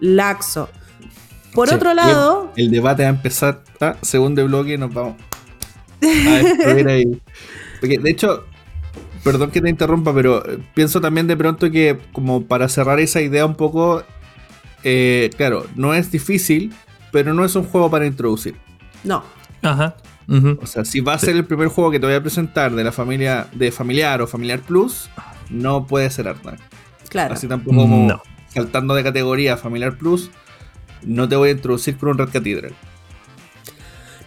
[0.00, 0.70] laxo.
[1.52, 2.52] Por otro lado.
[2.56, 3.62] El, debate va a empezar.
[4.00, 5.16] Segundo bloque, nos vamos.
[6.02, 7.04] A ahí.
[7.80, 8.46] Porque, de hecho,
[9.22, 13.20] perdón que te interrumpa, pero eh, pienso también de pronto que, como para cerrar esa
[13.20, 14.02] idea un poco,
[14.84, 16.72] eh, claro, no es difícil,
[17.10, 18.56] pero no es un juego para introducir.
[19.04, 19.22] No.
[19.62, 19.96] Ajá.
[20.60, 22.82] O sea, si va a ser el primer juego que te voy a presentar de
[22.82, 25.10] la familia de Familiar o Familiar Plus,
[25.50, 26.58] no puede ser Arnak.
[27.10, 27.34] Claro.
[27.34, 30.30] Así tampoco como saltando de categoría Familiar Plus,
[31.04, 32.72] no te voy a introducir con un Red Cathedral.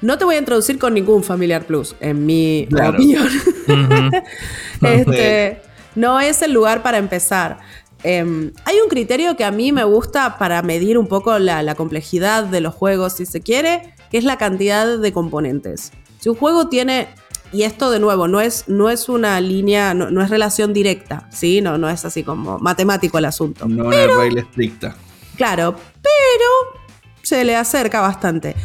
[0.02, 3.28] No te voy a introducir con ningún Familiar Plus, en mi opinión.
[4.82, 5.62] este,
[5.96, 7.60] no es el lugar para empezar.
[8.04, 12.44] Em, hay un criterio que a mí me gusta para medir un poco la, complejidad
[12.44, 15.92] de los juegos, si se quiere, que es la cantidad de componentes.
[16.20, 17.08] Si un juego tiene,
[17.52, 21.62] y esto de nuevo, no es, no es una línea, no, es relación directa, ¿sí?
[21.62, 23.68] No, no es así como matemático el asunto.
[23.68, 24.96] No es una regla estricta.
[25.36, 26.84] Claro, pero
[27.24, 28.56] se le acerca bastante.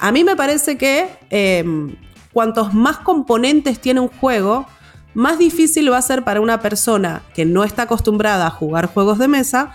[0.00, 1.94] A mí me parece que em,
[2.32, 4.66] cuantos más componentes tiene un juego,
[5.14, 9.18] más difícil va a ser para una persona que no está acostumbrada a jugar juegos
[9.18, 9.72] de mesa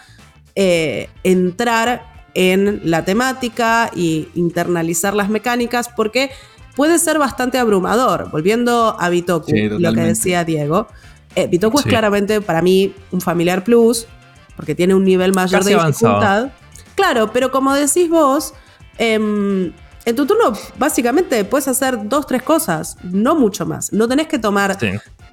[0.55, 6.31] eh, entrar en la temática y internalizar las mecánicas porque
[6.75, 8.29] puede ser bastante abrumador.
[8.31, 10.87] Volviendo a Bitoku, lo que decía Diego.
[11.35, 14.07] Eh, Bitoku es claramente para mí un familiar plus
[14.55, 16.51] porque tiene un nivel mayor de dificultad.
[16.95, 18.53] Claro, pero como decís vos,
[18.97, 19.73] em,
[20.05, 23.93] en tu turno básicamente puedes hacer dos, tres cosas, no mucho más.
[23.93, 24.77] No tenés que tomar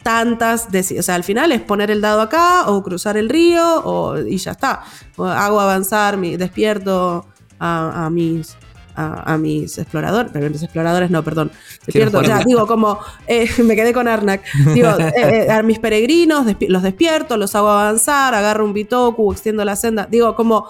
[0.03, 1.05] tantas decisiones.
[1.05, 4.37] O sea, al final es poner el dado acá o cruzar el río o, y
[4.37, 4.83] ya está.
[5.19, 7.27] hago avanzar, mi, despierto
[7.59, 8.57] a, mis
[8.95, 11.51] a, mis exploradores, pero mis exploradores no, perdón,
[11.87, 14.43] despierto, ya, digo como, eh, me quedé con Arnak,
[14.75, 19.65] digo, eh, eh, a mis peregrinos los despierto, los hago avanzar, agarro un bitoku, extiendo
[19.65, 20.69] la senda, digo como,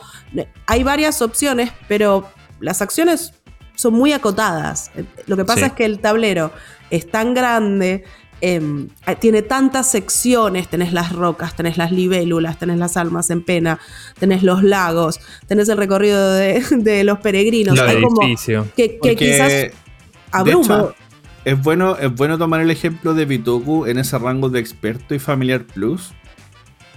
[0.66, 2.24] hay varias opciones, pero
[2.60, 3.32] las acciones
[3.80, 4.90] son muy acotadas,
[5.26, 6.52] lo que pasa es que el tablero
[6.90, 8.04] es tan grande
[8.42, 13.42] Em, eh, tiene tantas secciones, tenés las rocas, tenés las libélulas, tenés las almas en
[13.42, 13.78] pena,
[14.18, 16.62] tenés los lagos, tenés el recorrido de,
[17.04, 17.78] los peregrinos,
[18.76, 19.72] que, quizás
[20.30, 20.94] abruma.
[21.44, 25.18] es bueno, es bueno tomar el ejemplo de Bitoku en ese rango de experto y
[25.18, 26.12] familiar plus.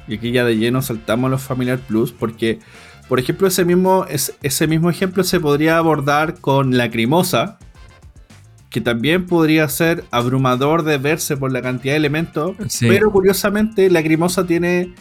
[0.07, 2.59] Y aquí ya de lleno saltamos a los familiar plus porque,
[3.13, 7.59] por ejemplo, ese mismo, ese mismo ejemplo se podría abordar con Lacrimosa,
[8.71, 13.99] que también podría ser abrumador de verse por la cantidad de elementos, pero curiosamente la
[13.99, 14.95] Lacrimosa tiene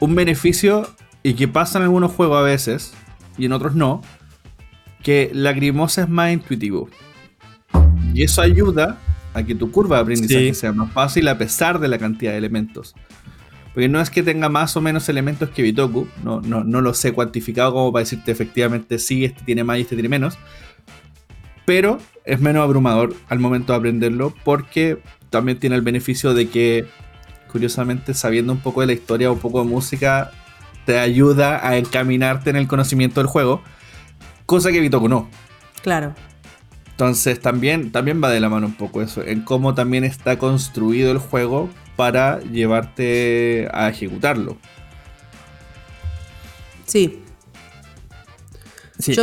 [0.00, 0.88] un beneficio
[1.22, 2.94] y que pasa en algunos juegos a veces
[3.36, 4.00] y en otros no,
[5.02, 6.88] que la Lacrimosa es más intuitivo.
[8.14, 8.96] Y eso ayuda
[9.34, 12.38] a que tu curva de aprendizaje sea más fácil a pesar de la cantidad de
[12.38, 12.94] elementos.
[13.74, 16.94] Porque no es que tenga más o menos elementos que Bitoku, no, no, no lo
[16.94, 20.38] sé cuantificado como para decirte efectivamente sí, este tiene más y este tiene menos,
[21.64, 24.98] pero es menos abrumador al momento de aprenderlo porque
[25.30, 26.86] también tiene el beneficio de que,
[27.50, 30.30] curiosamente, sabiendo un poco de la historia o un poco de música,
[30.86, 33.60] te ayuda a encaminarte en el conocimiento del juego,
[34.46, 35.28] cosa que Bitoku no.
[35.82, 36.14] Claro.
[36.90, 41.10] Entonces también, también va de la mano un poco eso, en cómo también está construido
[41.10, 44.56] el juego para llevarte a ejecutarlo.
[46.86, 47.24] Sí,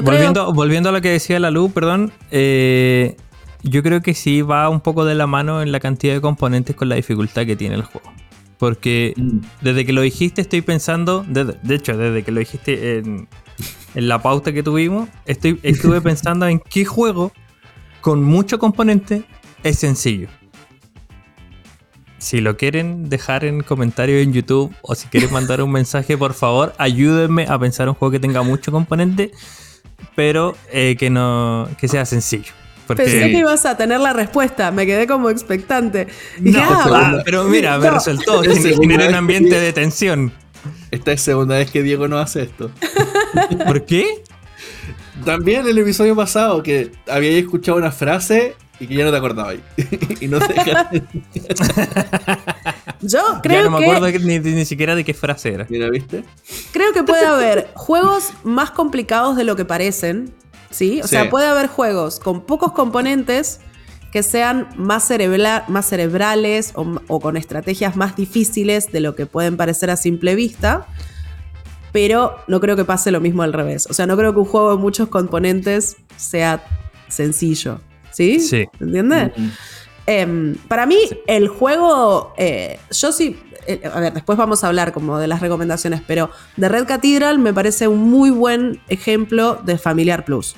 [0.03, 3.15] volviendo, volviendo a lo que decía la luz, perdón, eh,
[3.63, 6.75] yo creo que sí va un poco de la mano en la cantidad de componentes
[6.75, 8.11] con la dificultad que tiene el juego.
[8.57, 9.39] Porque mm.
[9.61, 13.27] desde que lo dijiste estoy pensando, de, hecho, desde que lo dijiste en,
[13.95, 17.31] la pauta que tuvimos, estoy, estuve pensando en qué juego
[18.01, 19.23] con mucho componente
[19.63, 20.27] es sencillo.
[22.21, 26.33] Si lo quieren dejar en comentarios en YouTube o si quieren mandar un mensaje, por
[26.33, 29.31] favor, ayúdenme a pensar un juego que tenga mucho componente
[30.15, 32.51] pero eh, que no que sea sencillo.
[32.87, 36.07] Pensé que ibas a tener la respuesta, me quedé como expectante.
[36.39, 40.33] no, ah, pero mira, me resultó, generé un ambiente de tensión.
[40.89, 42.69] Esta es segunda vez que Diego no hace esto.
[43.65, 44.23] ¿Por qué?
[45.23, 49.57] También el episodio pasado que había escuchado una frase y que ya no te acordabas.
[50.19, 50.55] y no te
[53.01, 55.67] Yo creo ya no me acuerdo ni, siquiera de qué frase era.
[55.69, 56.23] Mira, ¿viste?
[56.73, 60.33] Creo que puede haber juegos más complicados de lo que parecen.
[60.71, 60.99] ¿Sí?
[61.03, 63.59] O sea, puede haber juegos con pocos componentes
[64.11, 65.11] que sean más,
[65.67, 70.87] más cerebrales o, con estrategias más difíciles de lo que pueden parecer a simple vista.
[71.91, 73.85] Pero no creo que pase lo mismo al revés.
[73.91, 76.63] O sea, no creo que un juego de muchos componentes sea
[77.09, 77.79] sencillo.
[78.11, 78.39] ¿Sí?
[78.39, 78.65] Sí.
[78.79, 79.31] ¿Entiendes?
[80.05, 80.97] Em, para mí,
[81.27, 82.33] el juego.
[82.37, 83.37] Eh, yo sí.
[83.67, 87.37] Eh, a ver, después vamos a hablar como de las recomendaciones, pero The Red Cathedral
[87.37, 90.55] me parece un muy buen ejemplo de Familiar Plus.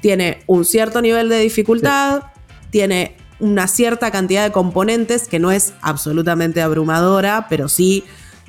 [0.00, 2.24] Tiene un cierto nivel de dificultad,
[2.70, 8.04] tiene una cierta cantidad de componentes que no es absolutamente abrumadora, pero sí,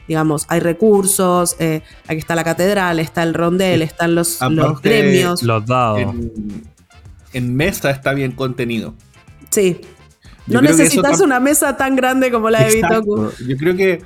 [0.07, 5.43] digamos, hay recursos, eh, aquí está la catedral, está el rondel, están los, los gremios.
[5.43, 6.01] Los dados.
[6.01, 6.70] En,
[7.39, 8.93] mesa está bien contenido.
[9.49, 9.81] Sí.
[10.47, 13.31] no necesitas una mesa tan grande como la de Bitoku.
[13.47, 14.01] Yo creo que.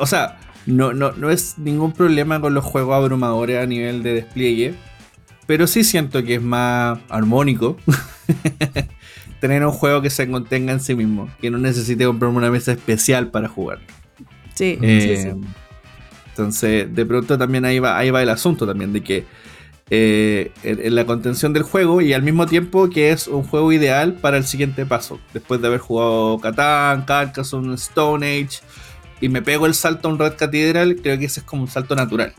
[0.00, 4.14] o sea, no, no, no es ningún problema con los juegos abrumadores a nivel de
[4.14, 4.74] despliegue.
[5.46, 7.76] Pero sí siento que es más armónico.
[9.40, 12.72] tener un juego que se contenga en sí mismo, que no necesite comprarme una mesa
[12.72, 13.78] especial para jugar.
[14.54, 15.40] Sí, eh, sí,
[16.30, 19.24] Entonces, de pronto también ahí va, ahí va el asunto también, de que
[19.90, 24.14] eh, en, la contención del juego y al mismo tiempo que es un juego ideal
[24.14, 25.18] para el siguiente paso.
[25.32, 28.60] Después de haber jugado Catán, Carcassonne, Stone Age
[29.20, 31.68] y me pego el salto a un Red Cathedral, creo que ese es como un
[31.68, 32.34] salto natural.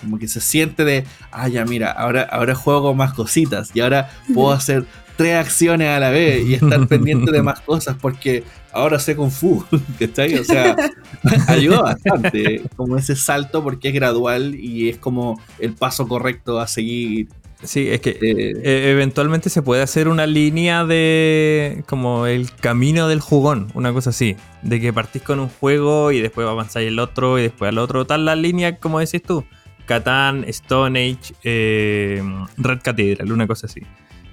[0.00, 3.80] Como que se siente de, ah, ya mira, ahora, ahora juego con más cositas y
[3.80, 8.44] ahora puedo hacer tres acciones a la vez y estar pendiente de más cosas porque
[8.72, 9.64] ahora sé Kung Fu,
[9.98, 10.34] ¿cachai?
[10.34, 10.76] O sea,
[11.48, 16.66] ayuda bastante como ese salto porque es gradual y es como el paso correcto a
[16.66, 17.28] seguir.
[17.62, 23.08] Sí, es que eh, e, eventualmente se puede hacer una línea de como el camino
[23.08, 26.98] del jugón, una cosa así, de que partís con un juego y después avanzáis el
[26.98, 29.44] otro y después al otro, tal la línea como decís tú,
[29.86, 32.22] Catán, Stone Age, eh,
[32.58, 33.80] Red Cathedral, una cosa así.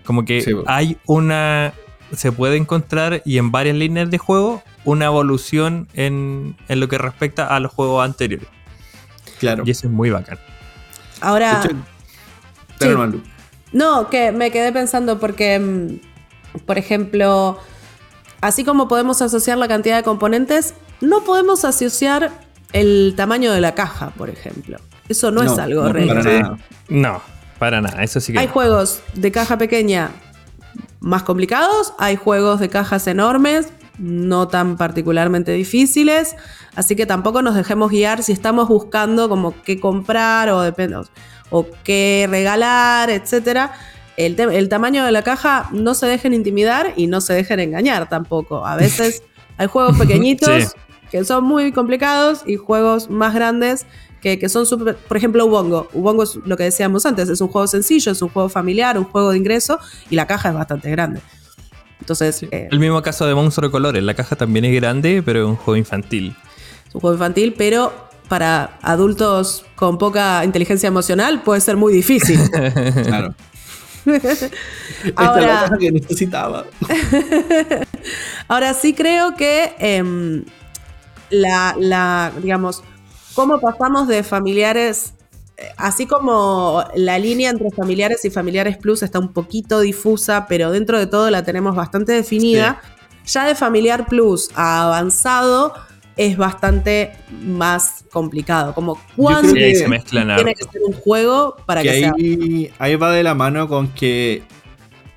[0.06, 1.74] Como que hay una.
[2.14, 7.48] Se puede encontrar y en varias líneas de juego una evolución en, lo que respecta
[7.48, 8.48] a los juegos anteriores.
[9.40, 9.64] Claro.
[9.66, 10.38] Y eso es muy bacán.
[11.22, 11.64] Ahora.
[13.72, 17.58] No, que me quedé pensando porque, mm, por ejemplo,
[18.42, 22.32] así como podemos asociar la cantidad de componentes, no podemos asociar
[22.74, 24.78] el tamaño de la caja, por ejemplo.
[25.08, 26.58] Eso no, es algo real.
[26.90, 27.22] No.
[27.62, 28.40] Para nada, eso sí que.
[28.40, 30.10] Hay juegos de caja pequeña
[31.00, 33.68] más complicados, hay juegos de cajas enormes,
[34.00, 36.36] no tan particularmente difíciles,
[36.74, 40.64] así que tampoco nos dejemos guiar si estamos buscando como qué comprar o,
[41.52, 43.70] o qué regalar, etc.
[44.18, 48.10] El, el, tamaño de la caja no se dejen intimidar y no se dejen engañar
[48.10, 48.66] tampoco.
[48.66, 49.22] A veces
[49.58, 50.76] hay juegos pequeñitos
[51.12, 53.86] que son muy complicados y juegos más grandes
[54.22, 55.90] que, son super, por ejemplo, Ubongo.
[55.94, 59.06] Ubongo es lo que decíamos antes, es un juego sencillo, es un juego familiar, un
[59.06, 59.80] juego de ingreso
[60.10, 61.22] y la caja es bastante grande.
[62.00, 65.44] Entonces, eh, el mismo caso de Monstruo de Colores, la caja también es grande, pero
[65.44, 66.36] es un juego infantil.
[66.88, 67.94] Es un juego infantil, pero
[68.28, 72.40] para adultos con poca inteligencia emocional puede ser muy difícil.
[73.06, 73.36] claro.
[75.16, 76.66] ahora, la que necesitaba.
[78.48, 80.44] ahora sí creo que em,
[81.30, 82.84] la, la, digamos,
[83.36, 85.14] cómo pasamos de familiares,
[85.58, 90.72] eh, así como la línea entre familiares y familiares plus está un poquito difusa, pero
[90.72, 92.82] dentro de todo la tenemos bastante definida,
[93.26, 95.74] ya de familiar plus a avanzado
[96.18, 97.12] es bastante
[97.44, 98.74] más complicado.
[98.74, 102.14] Como cuándo tiene que ser un juego para que, ahí, sea.
[102.80, 104.44] Ahí va de la mano con que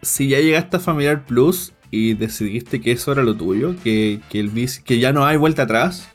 [0.02, 4.40] si ya llegaste a familiar plus y decidiste que eso era lo tuyo, que, que,
[4.40, 4.50] el,
[4.84, 6.08] que ya no hay vuelta atrás,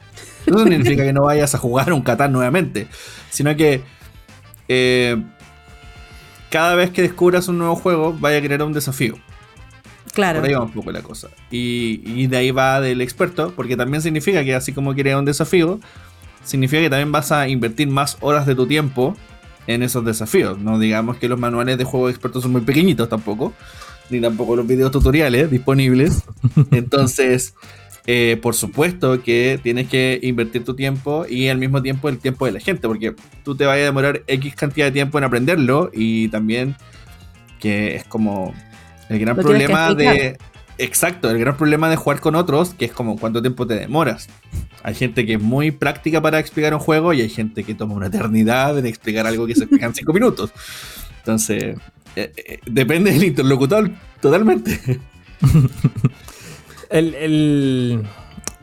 [0.50, 2.88] no significa que no vayas a jugar un Catán nuevamente,
[3.30, 3.82] sino que
[4.68, 5.18] eh,
[6.50, 9.16] cada vez que descubras un nuevo juego, vaya a crear un desafío.
[10.14, 10.40] Claro.
[10.40, 11.30] Por ahí va un poco la cosa.
[11.52, 15.80] Y, de ahí va del experto, porque también significa que así como crea un desafío,
[16.44, 19.16] significa que también vas a invertir más horas de tu tiempo
[19.68, 20.58] en esos desafíos.
[20.58, 23.54] No digamos que los manuales de juego de expertos son muy pequeñitos tampoco,
[24.10, 26.24] ni tampoco los videos tutoriales disponibles.
[26.72, 27.54] Entonces,
[28.08, 32.46] eh, por supuesto que tienes que invertir tu tiempo y al mismo tiempo el tiempo
[32.46, 35.92] de la gente, porque tú te vayas a demorar X cantidad de tiempo en aprenderlo
[35.94, 36.76] y también
[37.60, 38.54] que es como
[39.10, 40.38] el gran problema de...
[40.82, 44.30] Exacto, el gran problema de jugar con otros, que es como cuánto tiempo te demoras.
[44.82, 47.96] Hay gente que es muy práctica para explicar un juego y hay gente que toma
[47.96, 50.54] una eternidad en explicar algo que se explica en 5 minutos.
[51.18, 51.76] Entonces,
[52.16, 53.92] eh, eh, depende del interlocutor
[54.22, 54.80] totalmente.
[56.90, 58.08] El,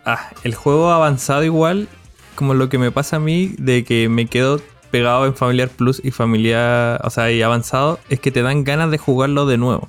[0.05, 1.89] ah, el, juego avanzado igual,
[2.35, 4.61] como lo que me pasa a mí, de que me quedo
[4.91, 8.91] pegado en Familiar Plus y Familiar, o sea, y avanzado, es que te dan ganas
[8.91, 9.89] de jugarlo de nuevo.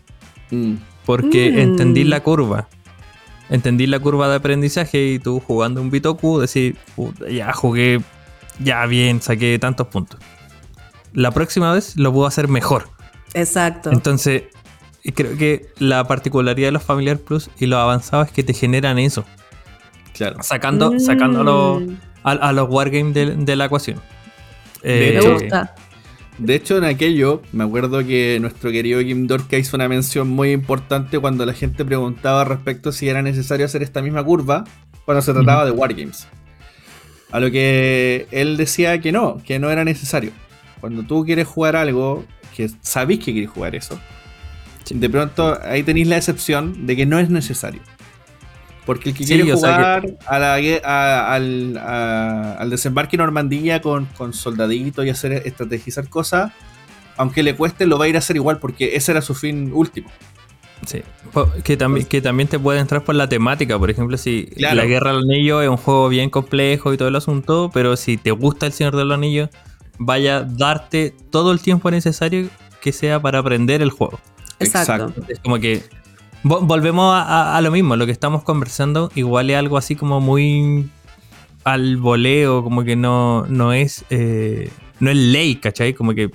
[0.51, 0.75] Mm.
[1.05, 1.57] Porque mm.
[1.59, 2.67] entendí la curva.
[3.49, 6.75] Entendí la curva de aprendizaje y tú jugando un Bitoku decís,
[7.31, 8.01] ya jugué,
[8.59, 10.19] ya bien, saqué tantos puntos.
[11.13, 12.89] La próxima vez lo puedo hacer mejor.
[13.33, 13.91] Exacto.
[13.91, 14.43] Entonces,
[15.13, 18.99] creo que la particularidad de los Familiar Plus y los avanzados es que te generan
[18.99, 19.25] eso.
[20.13, 20.41] Claro.
[20.41, 20.99] Sacando, mm.
[20.99, 21.81] sacándolo
[22.23, 24.01] a, los wargames de, la ecuación.
[24.83, 25.75] me eh, gusta.
[26.37, 30.51] De hecho, en aquello, me acuerdo que nuestro querido Kim Dorka hizo una mención muy
[30.51, 34.63] importante cuando la gente preguntaba respecto si era necesario hacer esta misma curva
[35.05, 36.27] cuando se trataba de Wargames.
[37.31, 40.31] A lo que él decía que no, que no era necesario.
[40.79, 42.23] Cuando tú quieres jugar algo,
[42.55, 43.99] que sabéis que quieres jugar eso,
[44.93, 47.81] de pronto ahí tenéis la excepción de que no es necesario.
[48.85, 51.39] Porque el que quiere jugar al,
[52.69, 56.53] desembarque en Normandía con, con soldaditos y hacer estrategizar cosas,
[57.17, 59.71] aunque le cueste, lo va a ir a hacer igual porque ese era su fin
[59.73, 60.09] último.
[60.85, 61.01] Sí,
[61.63, 63.77] que también, que también te puede entrar por la temática.
[63.79, 67.15] Por ejemplo, si La Guerra del Anillo es un juego bien complejo y todo el
[67.15, 69.49] asunto, pero si te gusta El Señor de los Anillos,
[69.97, 72.47] vaya a darte todo el tiempo necesario
[72.81, 74.19] que sea para aprender el juego.
[74.59, 75.13] Exacto.
[75.27, 75.83] Es como que
[76.43, 80.89] volvemos a, lo mismo, lo que estamos conversando, igual es algo así como muy
[81.63, 85.93] al voleo, como que no, no es eh, no es ley, ¿cachai?
[85.93, 86.31] Como que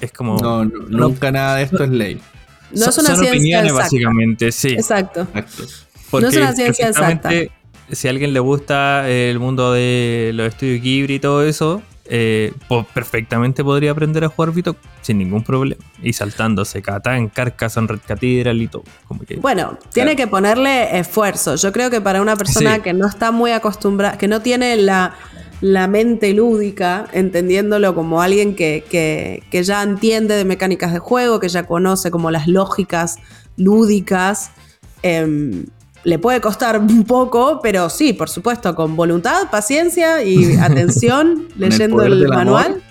[0.00, 0.36] es como...
[0.38, 2.20] No, nunca nada de esto es ley.
[2.72, 4.68] No es una son opiniones, básicamente, sí.
[4.68, 5.26] Exacto.
[5.32, 7.30] no es una ciencia exacta.
[7.90, 12.52] Si a alguien le gusta el mundo de los estudios Ghibli y todo eso, eh,
[12.94, 15.82] perfectamente podría aprender a jugar Vito sin ningún problema.
[16.02, 18.84] Y saltándose Catán, Carcassonne, Red Cathedral y todo.
[19.40, 21.56] bueno, tiene que ponerle esfuerzo.
[21.56, 25.14] Yo creo que para una persona que no está muy acostumbrada, que no tiene la,
[25.88, 32.10] mente lúdica, entendiéndolo como alguien que, ya entiende de mecánicas de juego, que ya conoce
[32.10, 33.16] como las lógicas
[33.56, 34.50] lúdicas.
[35.02, 35.66] Em,
[36.06, 42.02] le puede costar un poco, pero sí, por supuesto, con voluntad, paciencia y atención, leyendo
[42.02, 42.82] el, manual,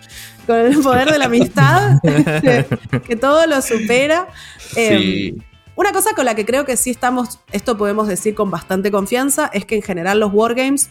[0.45, 1.99] con el poder de la amistad,
[3.07, 4.27] que, todo lo supera.
[4.75, 5.37] Em,
[5.77, 9.49] una cosa con la que creo que sí estamos, esto podemos decir con bastante confianza,
[9.53, 10.89] es que en general los wargames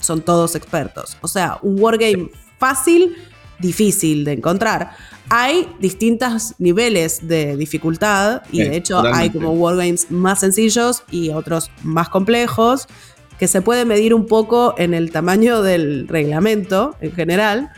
[0.00, 1.18] son todos expertos.
[1.20, 3.16] O sea, un wargame fácil,
[3.60, 4.90] difícil de encontrar
[5.30, 11.70] hay distintos niveles de dificultad y de hecho hay como wargames más sencillos y otros
[11.84, 12.88] más complejos
[13.38, 17.70] que se puede medir un poco en el tamaño del reglamento en general.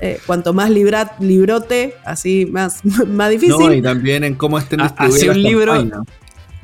[0.00, 3.58] Eh, cuanto más librote, así más, más difícil.
[3.58, 6.04] No, y también en cómo estén distribuidas así un libro,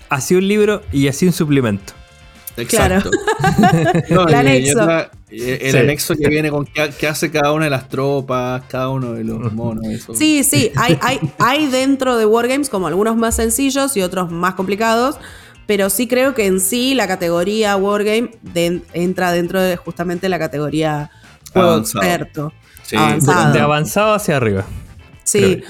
[0.09, 1.93] Así un libro y así un suplemento.
[2.57, 3.11] Exacto.
[3.11, 4.29] Claro.
[4.29, 4.87] el, anexo.
[5.33, 9.25] El anexo que viene con qué, hace cada una de las tropas, cada uno de
[9.25, 9.85] los monos.
[10.15, 14.55] Sí, sí, hay, hay, hay dentro de Wargames como algunos más sencillos y otros más
[14.55, 15.17] complicados.
[15.67, 18.33] Pero sí creo que en sí la categoría Wargame
[18.93, 21.11] entra dentro de justamente la categoría
[21.53, 22.53] juego experto.
[22.95, 23.53] Avanzado.
[23.53, 24.65] De, avanzado hacia arriba.
[25.25, 25.63] Sí.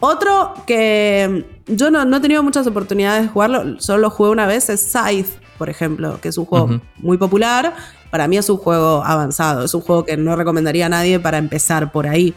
[0.00, 4.46] Otro que yo no, no, he tenido muchas oportunidades de jugarlo, solo lo jugué una
[4.46, 7.74] vez, es Scythe por ejemplo, que es un juego muy popular.
[8.10, 11.38] Para mí es un juego avanzado, es un juego que no recomendaría a nadie para
[11.38, 12.32] empezar por ahí.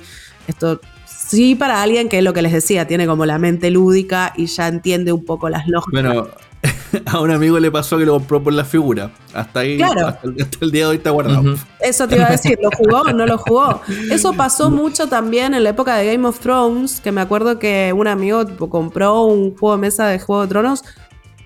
[0.47, 4.33] Esto sí para alguien que es lo que les decía, tiene como la mente lúdica
[4.35, 6.03] y ya entiende un poco las lógicas.
[6.03, 6.27] Bueno,
[7.05, 9.11] a un amigo le pasó que lo compró por la figura.
[9.33, 10.19] Hasta ahí, hasta,
[10.59, 11.55] el, día de hoy está guardado.
[11.79, 13.81] Eso te iba a decir, ¿lo jugó o no lo jugó?
[14.11, 17.93] Eso pasó mucho también en la época de Game of Thrones, que me acuerdo que
[17.95, 20.83] un amigo compró un juego de mesa de Juego de Tronos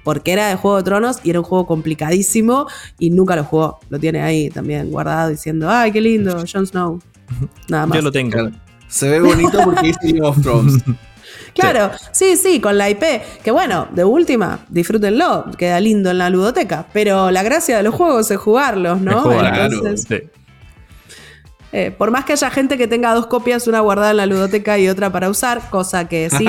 [0.05, 2.67] porque era de Juego de Tronos y era un juego complicadísimo
[2.99, 3.79] y nunca lo jugó.
[3.89, 7.01] Lo tiene ahí también guardado diciendo, ay, qué lindo, Jon Snow.
[7.67, 7.97] Nada más.
[7.97, 8.51] Yo lo tengo.
[8.87, 10.81] Se ve bonito porque es Game of Thrones.
[11.53, 12.35] Claro, sí.
[12.35, 13.01] sí, con la IP,
[13.41, 17.95] que bueno, de última, disfrútenlo, queda lindo en la ludoteca, pero la gracia de los
[17.95, 19.31] juegos es jugarlos, ¿no?
[19.31, 20.05] Entonces,
[21.71, 24.77] eh, por más que haya gente que tenga dos copias, una guardada en la ludoteca
[24.77, 26.45] y otra para usar, cosa que sí,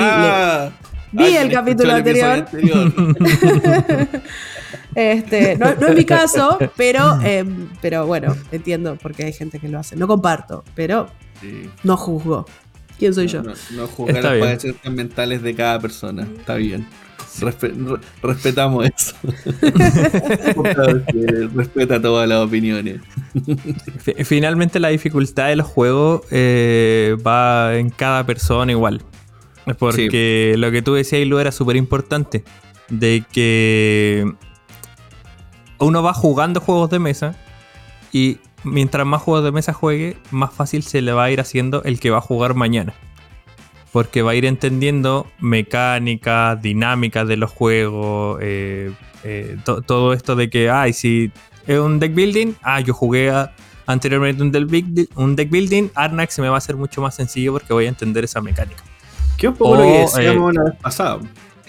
[1.17, 2.45] Vi el capítulo anterior.
[4.95, 7.45] este, no, es mi caso, pero, eh,
[7.81, 9.95] pero bueno, entiendo porque hay gente que lo hace.
[9.95, 11.09] No comparto, pero
[11.83, 12.45] no juzgo.
[12.97, 13.43] ¿Quién soy yo?
[13.43, 16.27] No, no juzgar las padecencias mentales de cada persona.
[16.37, 16.87] Está bien.
[18.23, 19.15] respetamos eso.
[21.53, 23.01] Respeta todas las opiniones.
[24.23, 29.01] Finalmente la dificultad del juego eh, va en cada persona igual.
[29.77, 32.43] Porque lo que tú decías, lo era súper importante.
[32.89, 34.25] De que
[35.79, 37.35] uno va jugando juegos de mesa
[38.11, 41.83] y mientras más juegos de mesa juegue, más fácil se le va a ir haciendo
[41.83, 42.93] el que va a jugar mañana.
[43.91, 48.91] porque va a ir entendiendo mecánica, dinámica de los juegos, eh,
[49.23, 51.31] eh, todo esto de que, ay, si
[51.65, 53.33] es un deck building, ah, yo jugué
[53.87, 55.89] anteriormente un deck, un deck building,
[56.29, 58.83] se me va a hacer mucho más sencillo porque voy a entender esa mecánica.
[59.37, 61.19] ¿Qué un poco lo que decíamos la vez pasada?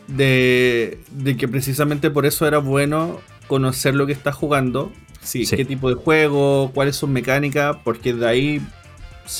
[0.07, 4.91] De, de, que precisamente por eso era bueno conocer lo que estás jugando,
[5.21, 8.63] sí, qué tipo de juego, cuáles son mecánicas, porque de ahí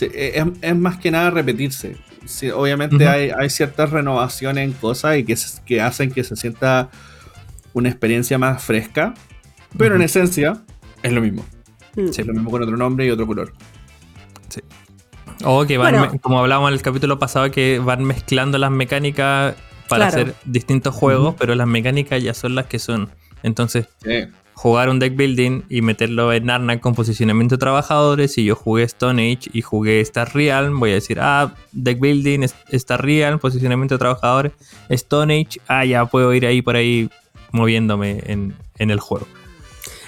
[0.01, 1.97] es, más que nada repetirse.
[2.55, 6.91] obviamente hay, ciertas renovaciones en cosas y que, que hacen que se sienta
[7.73, 9.15] una experiencia más fresca,
[9.77, 10.63] pero en esencia
[11.03, 11.47] es lo mismo.
[11.97, 12.09] Mm.
[12.09, 13.53] Es lo mismo con otro nombre y otro color.
[14.49, 14.61] Sí.
[15.45, 19.55] O que van, como hablábamos en el capítulo pasado, que van mezclando las mecánicas
[19.89, 23.11] para hacer distintos juegos, pero las mecánicas ya son las que son.
[23.43, 23.87] Entonces,
[24.55, 28.33] jugar un deck building y meterlo en Arnak con posicionamiento de trabajadores.
[28.33, 32.47] Si yo jugué Stone Age y jugué Star Realm, voy a decir, ah, deck building,
[32.73, 34.53] Star Realm, posicionamiento de trabajadores,
[34.89, 37.09] Stone Age, ah, ya puedo ir ahí por ahí
[37.53, 39.27] moviéndome en, el juego.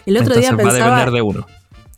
[0.04, 1.46] El otro día pensaba, de uno.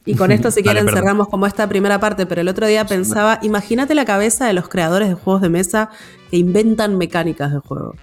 [0.04, 3.38] Y con esto si quieren cerramos como esta primera parte, pero el otro día pensaba,
[3.42, 5.90] imagínate la cabeza de los creadores de juegos de mesa
[6.30, 7.94] que inventan mecánicas de juego.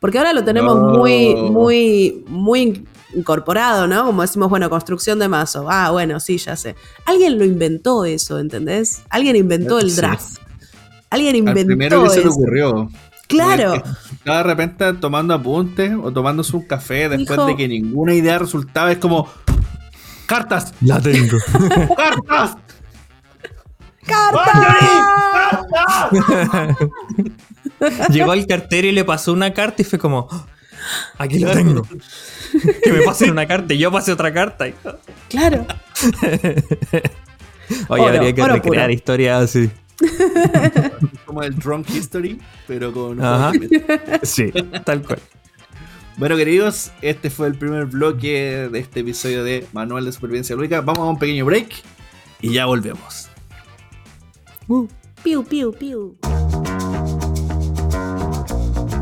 [0.00, 2.84] Porque ahora lo tenemos muy, muy, muy
[3.14, 4.04] incorporado, ¿no?
[4.04, 5.66] Como decimos, bueno, construcción de mazo.
[5.68, 6.74] Ah, bueno, sí, ya sé.
[7.04, 9.02] Alguien lo inventó eso, ¿entendés?
[9.10, 10.38] Alguien inventó el draft.
[11.10, 12.88] Alguien inventó primero que se le ocurrió.
[13.28, 13.74] Claro.
[14.12, 18.90] Estaba de repente tomando apuntes o tomándose un café después de que ninguna idea resultaba.
[18.92, 19.28] Es como.
[20.26, 20.74] ¡Cartas!
[20.80, 21.38] La tengo.
[21.96, 22.56] ¡Cartas!
[24.06, 24.48] ¡Cartas!
[26.10, 26.76] ¡Cartas!
[28.10, 30.28] Llegó al cartero y le pasó una carta y fue como.
[30.30, 30.46] ¡Ah!
[31.18, 31.82] Aquí la tengo
[32.82, 34.66] que me pasen una carta y yo pase otra carta.
[35.28, 35.66] Claro.
[37.88, 39.70] Oye, habría que recrear historias así.
[41.24, 43.20] Como el Drunk History, pero con.
[44.22, 44.52] Sí,
[44.84, 45.20] tal cual.
[46.18, 50.80] Bueno, queridos, este fue el primer bloque de este episodio de Manual de Supervivencia Lúdica.
[50.82, 51.82] Vamos a un pequeño break
[52.40, 53.28] y ya volvemos.
[54.68, 54.86] Uh.
[55.22, 56.16] Piu, piu, piu.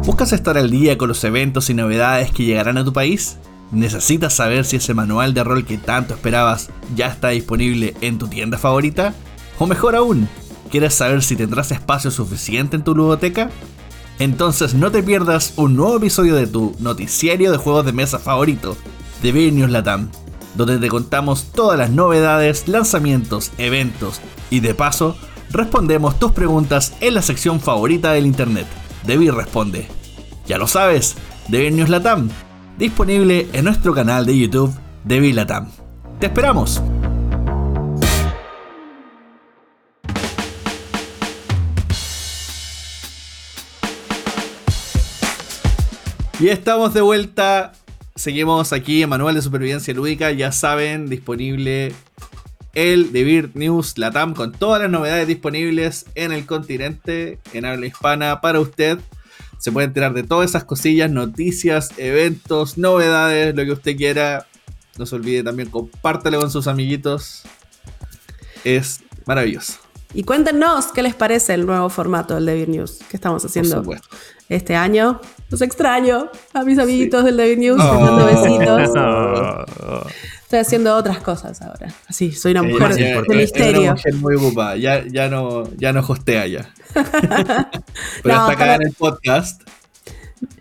[0.04, 3.38] ¿Buscas estar al día con los eventos y novedades que llegarán a tu país?
[3.72, 8.28] ¿Necesitas saber si ese manual de rol que tanto esperabas ya está disponible en tu
[8.28, 9.14] tienda favorita?
[9.58, 10.28] O mejor aún,
[10.70, 13.50] ¿quieres saber si tendrás espacio suficiente en tu ludoteca?
[14.20, 18.76] Entonces no te pierdas un nuevo episodio de tu noticiario de juegos de mesa favorito,
[19.22, 20.10] de News Latam,
[20.54, 25.16] donde te contamos todas las novedades, lanzamientos, eventos y de paso
[25.50, 28.66] respondemos tus preguntas en la sección favorita del internet.
[29.06, 29.88] Debbie responde.
[30.46, 31.16] Ya lo sabes,
[31.48, 32.28] Debbie News Latam,
[32.78, 35.70] disponible en nuestro canal de YouTube Debbie Latam.
[36.18, 36.82] ¡Te esperamos!
[46.40, 47.72] Y estamos de vuelta.
[48.16, 50.30] Seguimos aquí en Manual de Supervivencia Lúdica.
[50.30, 51.92] Ya saben, disponible
[52.72, 58.40] el Devir News Latam con todas las novedades disponibles en el continente en habla hispana
[58.40, 58.98] para usted.
[59.58, 64.46] Se puede enterar de todas esas cosillas, noticias, eventos, novedades, lo que usted quiera.
[64.96, 67.42] No se olvide también, compártelo con sus amiguitos.
[68.64, 69.74] Es maravilloso.
[70.14, 73.84] Y cuéntenos qué les parece el nuevo formato del Devir News que estamos haciendo
[74.48, 75.20] este año.
[75.50, 78.24] Los extraño a mis amiguitos del Devir News, oh.
[78.24, 78.90] besitos.
[80.42, 81.88] Estoy haciendo otras cosas ahora.
[82.08, 83.82] Así, soy una mujer de misterio.
[83.82, 84.76] Una mujer muy ocupada.
[84.76, 86.70] Ya, ya, no, ya no hostea ya.
[88.22, 89.62] Pero hasta acá en el podcast.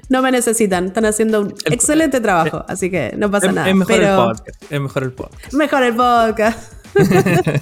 [0.09, 3.69] No me necesitan, están haciendo un excelente trabajo, así que no pasa nada.
[3.69, 4.63] Es mejor el podcast.
[4.71, 5.53] Es mejor el podcast.
[5.53, 6.78] Mejor el podcast.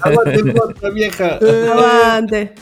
[0.00, 1.38] Aguante el podcast, vieja.
[1.72, 2.54] Aguante.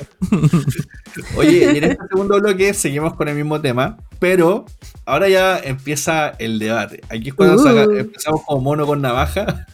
[1.36, 4.66] Oye, y en este segundo bloque seguimos con el mismo tema, pero
[5.04, 7.00] ahora ya empieza el debate.
[7.08, 7.90] Aquí es cuando uh.
[7.92, 9.66] empezamos como mono con navaja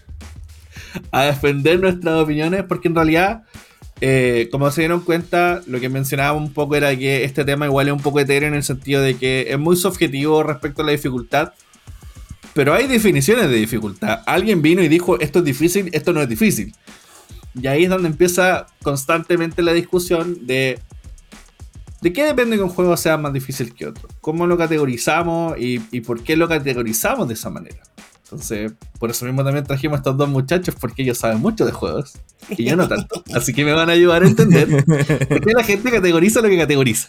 [1.10, 3.42] a defender nuestras opiniones, porque en realidad,
[4.00, 7.88] eh, como se dieron cuenta, lo que mencionaba un poco era que este tema igual
[7.88, 10.92] es un poco etéreo en el sentido de que es muy subjetivo respecto a la
[10.92, 11.52] dificultad.
[12.54, 14.20] Pero hay definiciones de dificultad.
[14.26, 16.74] Alguien vino y dijo, esto es difícil, esto no es difícil.
[17.54, 20.78] Y ahí es donde empieza constantemente la discusión de
[22.02, 24.08] ¿De qué depende que un juego sea más difícil que otro?
[24.20, 27.80] ¿Cómo lo categorizamos y, por qué lo categorizamos de esa manera?
[28.24, 31.70] Entonces, por eso mismo también trajimos a estos dos muchachos porque ellos saben mucho de
[31.70, 32.14] juegos
[32.50, 33.22] y yo no tanto.
[33.32, 34.84] Así que me van a ayudar a entender
[35.28, 37.08] por qué la gente categoriza lo que categoriza.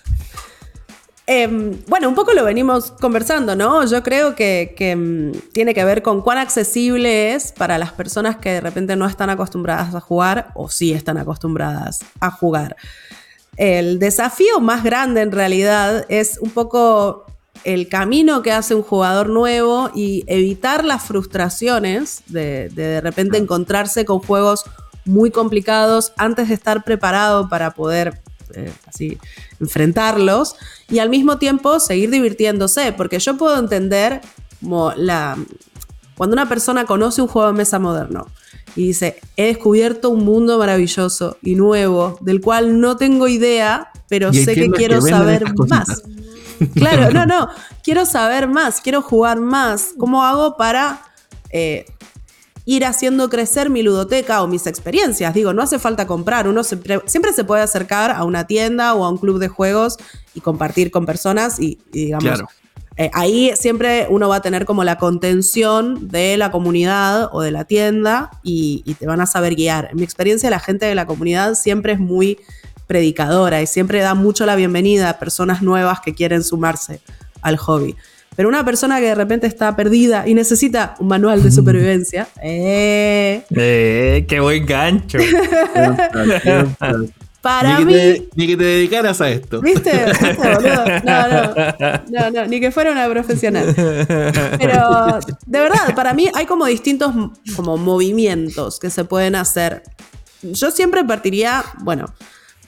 [1.26, 3.86] Em, bueno, un poco lo venimos conversando, ¿no?
[3.86, 8.38] Yo creo que, que, em, tiene que ver con cuán accesible es para las personas
[8.38, 12.76] que de repente no están acostumbradas a jugar o sí están acostumbradas a jugar.
[13.55, 17.26] El desafío más grande en realidad es un poco
[17.63, 24.05] el camino que hace un jugador nuevo y evitar las frustraciones de de, repente encontrarse
[24.05, 24.65] con juegos
[25.05, 28.22] muy complicados antes de estar preparado para poder
[28.54, 29.18] eh, así
[29.60, 30.56] enfrentarlos
[30.89, 34.22] y al mismo tiempo seguir divirtiéndose, porque yo puedo entender
[34.62, 35.38] como la
[36.16, 38.28] cuando una persona conoce un juego de mesa moderno
[38.76, 44.34] y dice, he descubierto un mundo maravilloso y nuevo, del cual no tengo idea, pero
[44.34, 46.04] sé que quiero saber más.
[46.74, 47.49] Claro, no, no,
[47.84, 49.91] quiero saber más, quiero jugar más.
[49.97, 51.01] ¿Cómo hago para
[51.49, 51.86] eh,
[52.66, 55.34] ir haciendo crecer mi ludoteca o mis experiencias?
[55.34, 59.09] Digo, no hace falta comprar, uno siempre se puede acercar a una tienda o a
[59.09, 59.97] un club de juegos
[60.34, 62.41] y compartir con personas y, digamos...
[62.95, 67.49] Eh, ahí siempre uno va a tener como la contención de la comunidad o de
[67.49, 69.89] la tienda y, y te van a saber guiar.
[69.89, 72.38] En mi experiencia, la gente de la comunidad siempre es muy
[72.86, 77.01] predicadora y siempre da mucho la bienvenida a personas nuevas que quieren sumarse
[77.41, 77.95] al hobby.
[78.36, 82.27] Pero una persona que de repente está perdida y necesita un manual de supervivencia.
[82.41, 83.43] ¡Eh!
[83.55, 85.19] eh ¡Qué buen gancho!
[87.43, 87.93] Para ni mí.
[87.93, 89.59] Que ni que te dedicaras a esto.
[89.59, 89.91] ¿Viste?
[90.38, 90.86] boludo?
[91.03, 91.53] No, no.
[92.09, 92.45] No, no.
[92.47, 93.73] Ni que fuera una profesional.
[93.75, 97.13] Pero, de verdad, para mí hay como distintos
[97.57, 99.84] como movimientos que se pueden hacer.
[100.41, 102.13] Yo siempre partiría, bueno,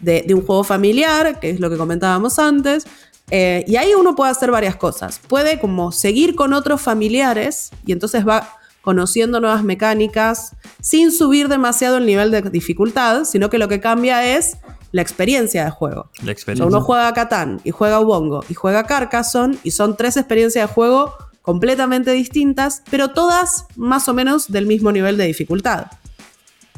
[0.01, 2.85] de, un juego familiar, que es lo que comentábamos antes.
[3.31, 5.19] Eh, y ahí uno puede hacer varias cosas.
[5.27, 11.97] Puede como seguir con otros familiares y entonces va conociendo nuevas mecánicas sin subir demasiado
[11.97, 14.57] el nivel de dificultad, sino que lo que cambia es
[14.91, 16.11] la experiencia de juego.
[16.23, 16.67] La experiencia.
[16.67, 21.15] uno juega Catán y juega Ubongo y juega Carcassonne y son tres experiencias de juego
[21.41, 25.87] completamente distintas, pero todas más o menos del mismo nivel de dificultad.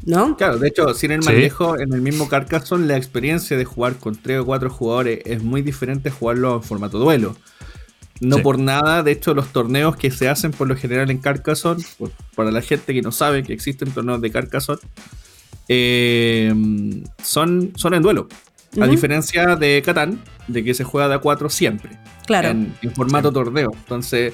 [0.07, 0.37] ¿No?
[0.37, 4.15] Claro, de hecho, sin el manejo, en el mismo Carcassonne, la experiencia de jugar con
[4.15, 7.35] tres o cuatro jugadores es muy diferente a jugarlo en formato duelo.
[8.21, 11.83] No por nada, de hecho, los torneos que se hacen por lo general en Carcassonne,
[12.35, 14.79] para la gente que no sabe que existen torneos de Carcassonne,
[15.67, 16.53] eh,
[17.21, 18.29] son, son en duelo.
[18.79, 21.97] A diferencia de Catán, de que se juega de a cuatro siempre.
[22.25, 22.49] Claro.
[22.49, 23.71] En, formato torneo.
[23.73, 24.33] Entonces,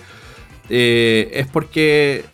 [0.70, 2.26] eh, es porque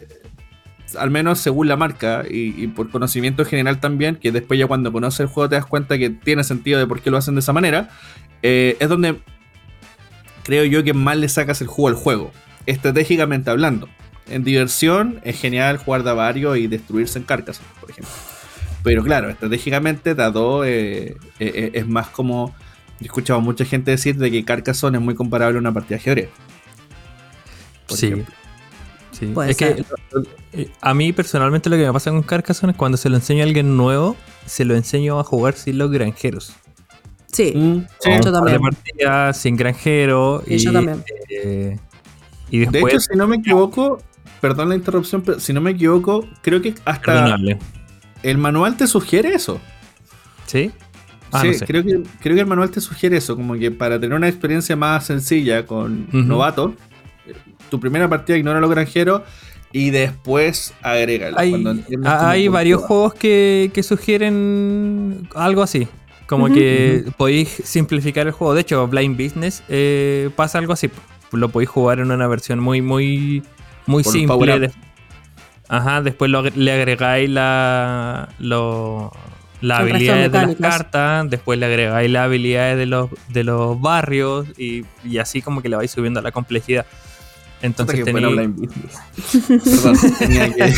[0.97, 5.21] al menos según la marca y, por conocimiento general también, que después ya cuando conoces
[5.21, 7.53] el juego te das cuenta que tiene sentido de por qué lo hacen de esa
[7.53, 7.89] manera,
[8.41, 9.19] eh, es donde
[10.43, 12.31] creo yo que más le sacas el juego al juego,
[12.65, 13.89] estratégicamente hablando.
[14.29, 18.13] En diversión es genial jugar de varios y destruirse en carcas, por ejemplo.
[18.83, 22.55] Pero claro, estratégicamente dado eh, eh, es más como...
[23.01, 25.95] He escuchado a mucha gente decir de que Carcassonne es muy comparable a una partida
[25.95, 26.29] de ajedrez.
[27.87, 28.13] sí.
[29.47, 29.83] Es que
[30.53, 33.43] eh, a mí personalmente lo que me pasa con Carcassonne es cuando se lo enseño
[33.43, 34.15] a alguien nuevo,
[34.45, 36.53] se lo enseño a jugar sin los granjeros.
[37.31, 37.85] Sí, mm,
[38.23, 38.61] yo también.
[38.61, 40.43] partida sin granjero.
[40.47, 41.03] Y, yo también.
[41.29, 41.77] Eh,
[42.49, 44.01] y después, de hecho, si no me equivoco,
[44.41, 47.35] perdón la interrupción, pero si no me equivoco, creo que hasta
[48.23, 49.59] el manual te sugiere eso.
[50.45, 50.71] ¿Sí?
[51.31, 54.17] Ah, sí, creo, que, creo que el manual te sugiere eso, como que para tener
[54.17, 56.73] una experiencia más sencilla con novato,
[57.69, 59.21] tu primera partida ignora los granjeros
[59.71, 61.37] y después agrégalo.
[61.39, 65.87] Hay, varios juegos que, sugieren algo así.
[66.27, 68.53] Como que podéis simplificar el juego.
[68.53, 70.89] De hecho, Blind Business eh, pasa algo así.
[71.31, 73.43] Lo podéis jugar en una versión muy, muy,
[73.85, 74.71] muy simple.
[75.67, 79.11] Ajá, después le agregáis la, lo,
[79.61, 84.47] las habilidades de las cartas, después le agregáis las habilidades de los, de los barrios
[84.57, 86.85] y, y así como que le vais subiendo la complejidad.
[87.61, 88.29] Entonces tenía...
[89.47, 90.73] Perdón, tenía que...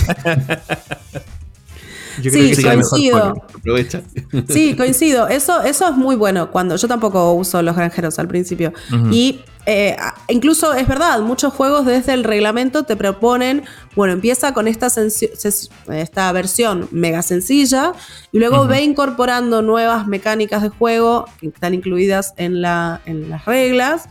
[2.21, 3.43] Yo creo sí, que coincido.
[3.55, 4.01] Aprovecha.
[4.49, 5.27] Sí, coincido.
[5.27, 6.51] Eso, eso es muy bueno.
[6.51, 8.73] Cuando yo tampoco uso los granjeros al principio.
[9.11, 9.95] Y eh,
[10.27, 13.63] incluso es verdad, muchos juegos desde el reglamento te proponen,
[13.95, 17.93] bueno, empieza con esta, esta versión mega sencilla
[18.32, 23.45] y luego ve incorporando nuevas mecánicas de juego que están incluidas en, la, en las
[23.45, 24.09] reglas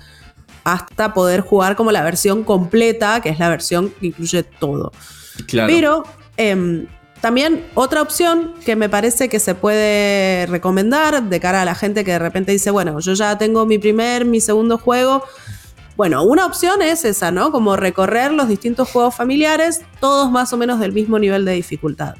[0.64, 4.92] hasta poder jugar como la versión completa, que es la versión que incluye todo.
[5.46, 6.04] Pero
[6.36, 6.86] em,
[7.20, 12.04] también otra opción que me parece que se puede recomendar de cara a la gente
[12.04, 15.22] que de repente dice, bueno, yo ya tengo mi primer, mi segundo juego.
[15.96, 17.52] Bueno, una opción es esa, ¿no?
[17.52, 22.14] Como recorrer los distintos juegos familiares, todos más o menos del mismo nivel de dificultad.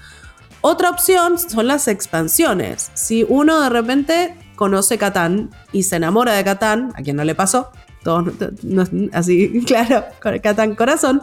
[0.60, 2.90] Otra opción son las expansiones.
[2.92, 7.34] Si uno de repente conoce Catán y se enamora de Catán, a quien no le
[7.34, 7.70] pasó,
[8.02, 8.32] todos,
[9.12, 10.04] así, claro,
[10.42, 11.20] Catán Corazón,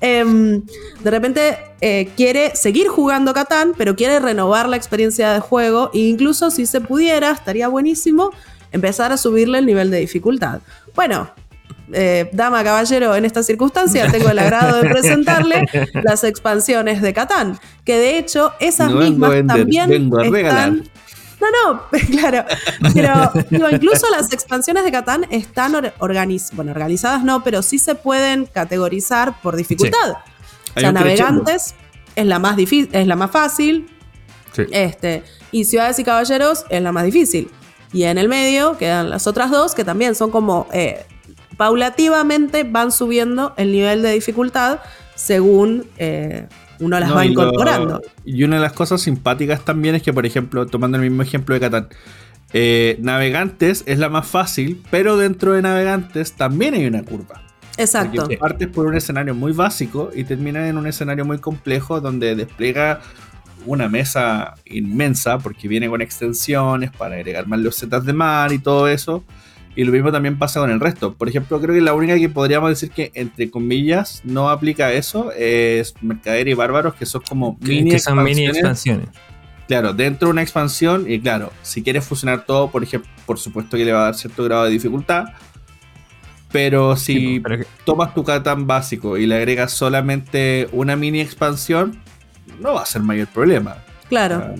[0.00, 0.62] em,
[1.02, 5.98] de repente eh, quiere seguir jugando Catán, pero quiere renovar la experiencia de juego e
[6.00, 8.30] incluso si se pudiera, estaría buenísimo
[8.70, 10.60] empezar a subirle el nivel de dificultad.
[10.94, 11.30] Bueno,
[11.92, 15.66] eh, dama, caballero, en esta circunstancia tengo el agrado de presentarle
[16.02, 20.84] las expansiones de Catán, que de hecho esas mismas también están...
[21.42, 22.44] No, no, claro.
[23.50, 29.56] Pero incluso las expansiones de Catán están organizadas, no, pero sí se pueden categorizar por
[29.56, 30.16] dificultad.
[30.76, 31.74] O sea, navegantes
[32.14, 33.90] es la más difícil, es la más fácil.
[34.70, 37.50] Este, y ciudades y caballeros es la más difícil.
[37.92, 41.04] Y en el medio quedan las otras dos que también son como eh,
[41.56, 44.80] paulativamente van subiendo el nivel de dificultad
[45.14, 46.46] según eh,
[46.82, 48.02] uno las va incorporando.
[48.24, 51.54] y una de las cosas simpáticas también es que, por ejemplo, tomando el mismo ejemplo
[51.54, 51.88] de Catán,
[52.52, 57.40] eh, Navegantes es la más fácil, pero dentro de Navegantes también hay una curva.
[57.78, 58.22] Exacto.
[58.22, 62.34] Porque partes por un escenario muy básico y terminas en un escenario muy complejo donde
[62.34, 63.00] despliega
[63.64, 68.58] una mesa inmensa porque viene con extensiones para agregar más los setas de mar y
[68.58, 69.24] todo eso.
[69.74, 71.14] Y lo mismo también pasa con el resto.
[71.14, 75.32] Por ejemplo, creo que la única que podríamos decir que, entre comillas, no aplica eso
[75.32, 79.08] es Mercader y Bárbaros, que son como mini, expansiones.
[79.66, 83.78] Claro, dentro de una expansión, y claro, si quieres fusionar todo, por ejemplo, por supuesto
[83.78, 85.24] que le va a dar cierto grado de dificultad.
[86.50, 87.42] Pero si
[87.86, 91.98] tomas tu Catán básico y le agregas solamente una mini expansión,
[92.60, 93.78] no va a ser mayor problema.
[94.10, 94.54] Claro.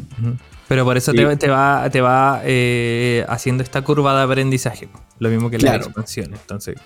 [0.72, 4.88] Pero por eso te, va, te va eh, haciendo esta curva de aprendizaje.
[5.18, 6.32] Lo mismo que la expansión.
[6.32, 6.76] Entonces,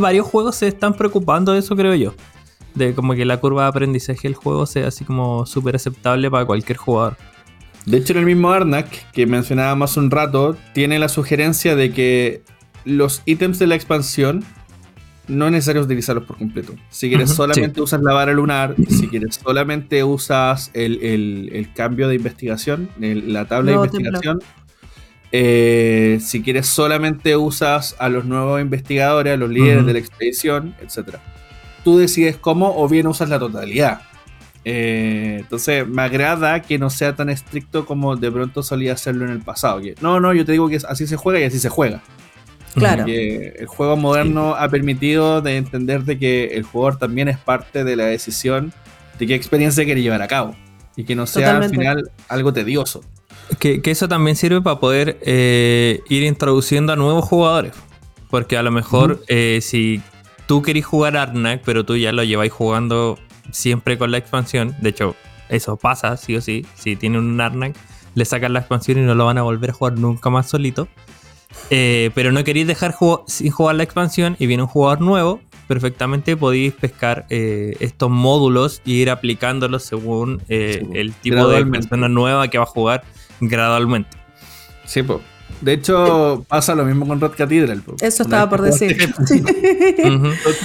[0.00, 2.14] varios juegos se están preocupando de eso, creo yo.
[2.74, 6.44] De como que la curva de aprendizaje del juego sea así como súper aceptable para
[6.46, 7.16] cualquier jugador.
[7.86, 12.42] De hecho, en el mismo Arnak, que mencionábamos un rato, tiene la sugerencia de que
[12.84, 14.44] los ítems de la expansión
[15.28, 16.74] no es necesario utilizarlos por completo.
[16.90, 22.88] Si quieres solamente usas la vara lunar, si quieres solamente usas el, cambio de investigación,
[22.98, 24.40] la tabla de investigación,
[25.30, 30.74] eh, si quieres solamente usas a los nuevos investigadores, a los líderes de la expedición,
[30.82, 31.16] etc.
[31.84, 34.02] Tú decides cómo o bien usas la totalidad.
[34.64, 39.32] Eh, entonces me agrada que no sea tan estricto como de pronto solía hacerlo en
[39.32, 39.80] el pasado.
[40.00, 42.02] no, no, yo te digo que así se juega y así se juega.
[42.74, 43.04] Claro.
[43.06, 47.96] el juego moderno ha permitido de entender de que el jugador también es parte de
[47.96, 48.72] la decisión
[49.18, 50.56] de qué experiencia quiere llevar a cabo.
[50.96, 53.02] Y que no sea al final algo tedioso.
[53.58, 57.72] Que, eso también sirve para poder eh, ir introduciendo a nuevos jugadores.
[58.30, 60.02] Porque a lo mejor eh, si
[60.46, 63.18] tú querís jugar Arnak, pero tú ya lo lleváis jugando
[63.50, 64.74] siempre con la expansión.
[64.80, 65.16] De hecho,
[65.48, 66.66] eso pasa, sí o sí.
[66.74, 67.76] Si tienen un Arnak,
[68.14, 70.88] le sacan la expansión y no lo van a volver a jugar nunca más solito.
[71.70, 72.94] Eh, pero no queréis dejar
[73.26, 78.82] sin jugar la expansión y viene un jugador nuevo, perfectamente podéis pescar eh, estos módulos
[78.84, 83.04] y ir aplicándolos según eh, el tipo de persona nueva que va a jugar
[83.40, 84.16] gradualmente.
[84.84, 85.20] Sí, pues.
[85.60, 87.82] De hecho, pasa lo mismo con Red Cathedral.
[88.00, 88.96] Eso estaba por decir.
[89.22, 89.44] Eso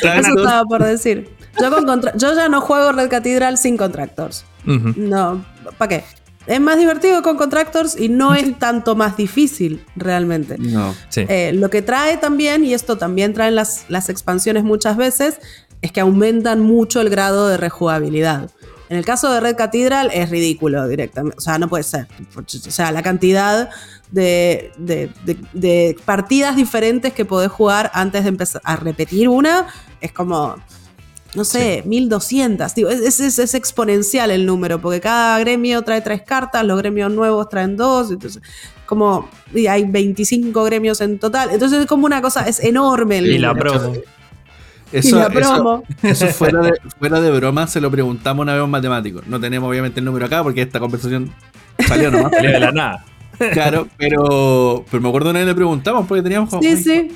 [0.01, 1.29] estaba por decir.
[1.59, 4.43] Yo, ya no juego Red Cathedral sin contractors.
[4.65, 5.45] No,
[5.77, 6.03] ¿para qué?
[6.47, 10.57] Es más divertido con Contractors y no es tanto más difícil realmente.
[10.57, 10.95] No.
[11.15, 15.39] Eh, lo que trae también, y esto también traen las, las expansiones muchas veces,
[15.81, 18.49] es que aumentan mucho el grado de rejugabilidad.
[18.89, 21.37] En el caso de Red Cathedral es ridículo directamente.
[21.37, 22.07] O sea, no puede ser.
[22.35, 23.69] O sea, la cantidad
[24.11, 29.67] de, de partidas diferentes que podés jugar antes de empezar a repetir una
[29.99, 30.55] es como
[31.35, 32.73] no sé, 1200.
[32.77, 38.11] es, exponencial el número, porque cada gremio trae tres cartas, los gremios nuevos traen dos,
[38.11, 38.41] entonces,
[38.85, 41.49] como, y hay 25 gremios en total.
[41.51, 43.93] Entonces, es como una cosa, es enorme el Y la promo.
[44.91, 45.83] Eso, y la promo.
[46.01, 49.21] Eso, fuera, de, fuera de broma, se lo preguntamos una vez a un matemático.
[49.25, 51.33] No tenemos obviamente el número acá porque esta conversación
[51.85, 52.31] salió nomás.
[52.31, 53.05] salió de la nada.
[53.37, 56.61] Claro, pero, pero me acuerdo una vez le preguntamos porque teníamos como,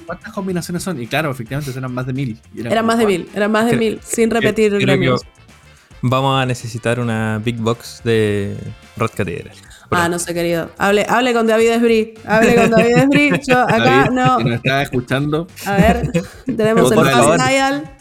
[0.06, 1.02] ¿cuántas combinaciones son?
[1.02, 2.40] Y claro, efectivamente eran más de mil.
[2.56, 5.22] Eran, más de mil, eran más de mil, sin repetir gremios.
[6.04, 8.58] Vamos a necesitar una big box de
[8.98, 9.56] Red Cathedral.
[9.92, 10.70] Ah, no sé, querido.
[10.78, 12.14] Hable, hable con David Esbrí.
[12.26, 13.32] Hable con David Esbrí.
[13.48, 14.38] Yo acá no.
[14.38, 15.48] Si nos está escuchando.
[15.66, 16.12] A ver,
[16.46, 17.98] tenemos el fast dial.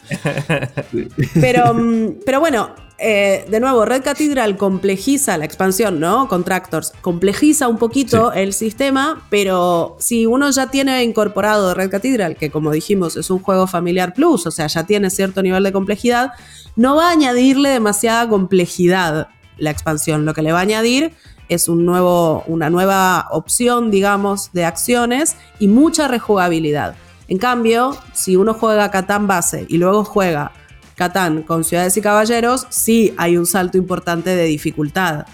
[1.33, 6.27] Pero, mm, pero bueno, eh, de nuevo, Red Cathedral complejiza la expansión, ¿no?
[6.29, 6.93] Contractors.
[7.01, 12.71] Complejiza un poquito el sistema, pero si uno ya tiene incorporado Red Cathedral, que como
[12.71, 16.33] dijimos es un juego familiar plus, o sea, ya tiene cierto nivel de complejidad,
[16.75, 20.25] no va a añadirle demasiada complejidad la expansión.
[20.25, 21.13] Lo que le va a añadir
[21.49, 26.95] es un nuevo, una nueva opción, digamos, de acciones y mucha rejugabilidad.
[27.27, 30.51] En cambio, si uno juega Catán base y luego juega
[30.95, 35.25] Catán con Ciudades y Caballeros, sí hay un salto importante de dificultad.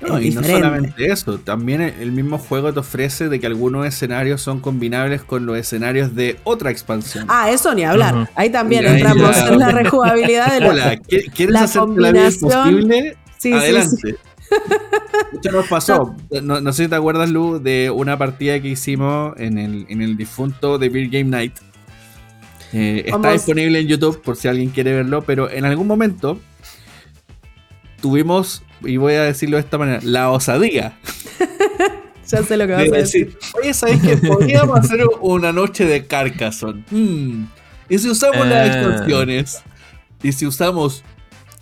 [0.00, 4.42] no, y no solamente eso, también el mismo juego te ofrece de que algunos escenarios
[4.42, 7.26] son combinables con los escenarios de otra expansión.
[7.28, 8.28] Ah, eso ni hablar.
[8.34, 13.16] Ahí también entramos en la rejugabilidad de la, ¿quieres hacer la vida posible?
[13.38, 13.96] Sí, Adelante.
[14.02, 14.14] Sí,
[15.32, 19.58] Esto nos pasó, no, sé si te acuerdas, Lu, de una partida que hicimos en
[19.58, 21.54] el, en el difunto de Beer Game Night.
[22.72, 26.40] Eh, está disponible en YouTube por si alguien quiere verlo, pero en algún momento
[28.00, 30.98] tuvimos, y voy a decirlo de esta manera, la osadía.
[32.26, 33.38] ya sé lo que vas a decir.
[33.60, 34.16] Oye, ¿sabes qué?
[34.16, 36.84] Podríamos hacer una noche de Carcassonne.
[36.90, 37.46] Hmm.
[37.88, 38.80] Y si usamos las ah.
[38.80, 39.62] expansiones,
[40.22, 41.04] y si usamos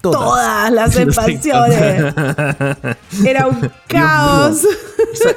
[0.03, 2.15] Todas, las expansiones.
[3.25, 4.63] era un caos.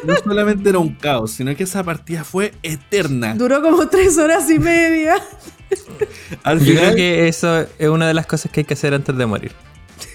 [0.03, 3.36] no solamente era un caos, sino que esa partida fue eterna.
[3.36, 5.16] Duró como tres horas y media.
[6.43, 8.93] Al final, Yo creo que eso es una de las cosas que hay que hacer
[8.93, 9.51] antes de morir.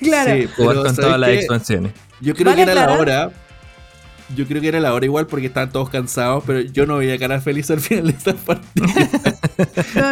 [0.01, 0.33] Claro.
[0.35, 1.93] Sí, jugar con todas las expansiones.
[2.21, 3.33] Yo creo que era la hora
[4.37, 7.19] yo creo que era la hora igual porque estaban todos cansados, pero yo no veía
[7.19, 8.87] cara feliz al final de esta partida.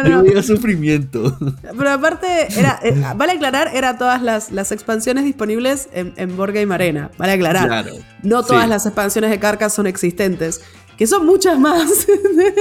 [0.07, 1.37] Yo veía sufrimiento.
[1.61, 6.53] Pero aparte, era, eh, vale aclarar, eran todas las, las expansiones disponibles en, en Board
[6.53, 7.11] Game Arena.
[7.17, 7.67] Vale aclarar.
[7.67, 7.93] Claro,
[8.23, 10.61] no todas las expansiones de Carcas son existentes,
[10.97, 12.07] que son muchas más.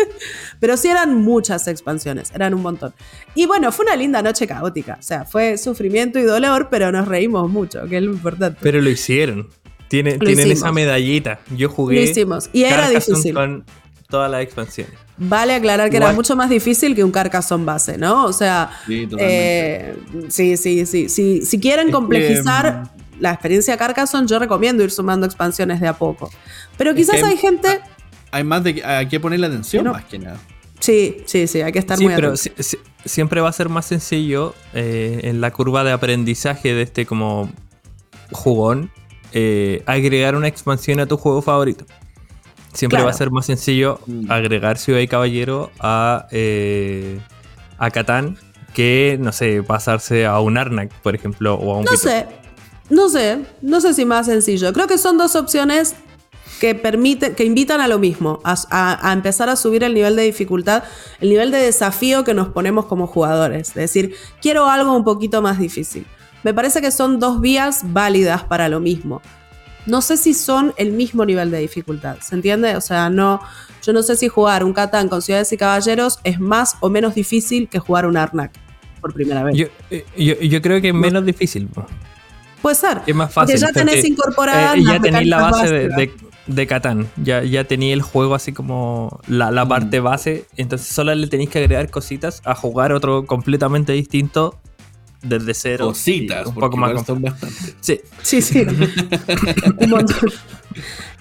[0.60, 2.94] pero sí eran muchas expansiones, eran un montón.
[3.34, 4.96] Y bueno, fue una linda noche caótica.
[4.98, 8.58] O sea, fue sufrimiento y dolor, pero nos reímos mucho, que es lo importante.
[8.62, 9.48] Pero lo hicieron
[9.88, 11.40] tienen esa medallita.
[11.56, 11.96] Yo jugué.
[11.96, 12.50] Lo hicimos.
[12.52, 13.34] Y era difícil.
[13.34, 13.64] Con
[14.08, 14.94] todas las expansiones.
[15.18, 18.24] Vale aclarar que era mucho más difícil que un Carcassonne base, ¿no?
[18.24, 18.70] O sea.
[18.86, 19.96] Sí, eh,
[20.28, 25.80] sí, sí, sí, Si quieren complejizar mm, la experiencia Carcassonne, yo recomiendo ir sumando expansiones
[25.80, 26.30] de a poco.
[26.76, 27.80] Pero quizás hay gente.
[28.30, 30.38] Hay más de hay que ponerle atención más que nada.
[30.80, 32.34] Sí, sí, sí, hay que estar muy pero
[33.04, 37.50] siempre va a ser más sencillo eh, en la curva de aprendizaje de este como
[38.30, 38.92] jugón
[39.32, 41.84] eh, agregar una expansión a tu juego favorito.
[42.78, 44.30] Siempre va a ser más sencillo mm.
[44.30, 47.18] agregar Ciudad y Caballero a, eh,
[47.76, 48.38] a Catán
[48.72, 51.84] que, no sé, pasarse a un Arnak, por ejemplo, o a un...
[51.84, 52.26] No sé,
[52.88, 54.72] no sé, no sé si más sencillo.
[54.72, 55.96] Creo que son dos opciones
[56.60, 60.84] que permiten, que invitan a lo mismo, a, empezar a subir el nivel de dificultad,
[61.20, 63.70] el nivel de desafío que nos ponemos como jugadores.
[63.70, 66.06] Es decir, quiero algo un poquito más difícil.
[66.44, 69.20] Me parece que son dos vías válidas para lo mismo.
[69.88, 72.76] No sé si son el mismo nivel de dificultad, ¿se entiende?
[72.76, 73.40] O sea, no,
[73.82, 77.14] yo no sé si jugar un Catán con ciudades y caballeros es más o menos
[77.14, 78.52] difícil que jugar un Arnak
[79.00, 79.56] por primera vez.
[79.56, 81.70] Yo, eh, creo que es menos difícil.
[82.60, 83.00] Puede ser.
[83.06, 83.54] Es más fácil.
[83.58, 84.74] Porque ya tenés incorporada.
[84.74, 86.10] Eh, ya tenéis la base de,
[86.46, 87.08] de, Catán.
[87.16, 89.68] Ya, ya tenéis el juego así como la, la mm.
[89.68, 90.44] parte base.
[90.58, 94.58] Entonces solo le tenéis que agregar cositas a jugar otro completamente distinto
[95.22, 95.86] desde cero.
[95.86, 97.74] Cositas, un poco más son bastante.
[97.80, 98.66] Sí, sí, sí.
[99.78, 100.30] un montón.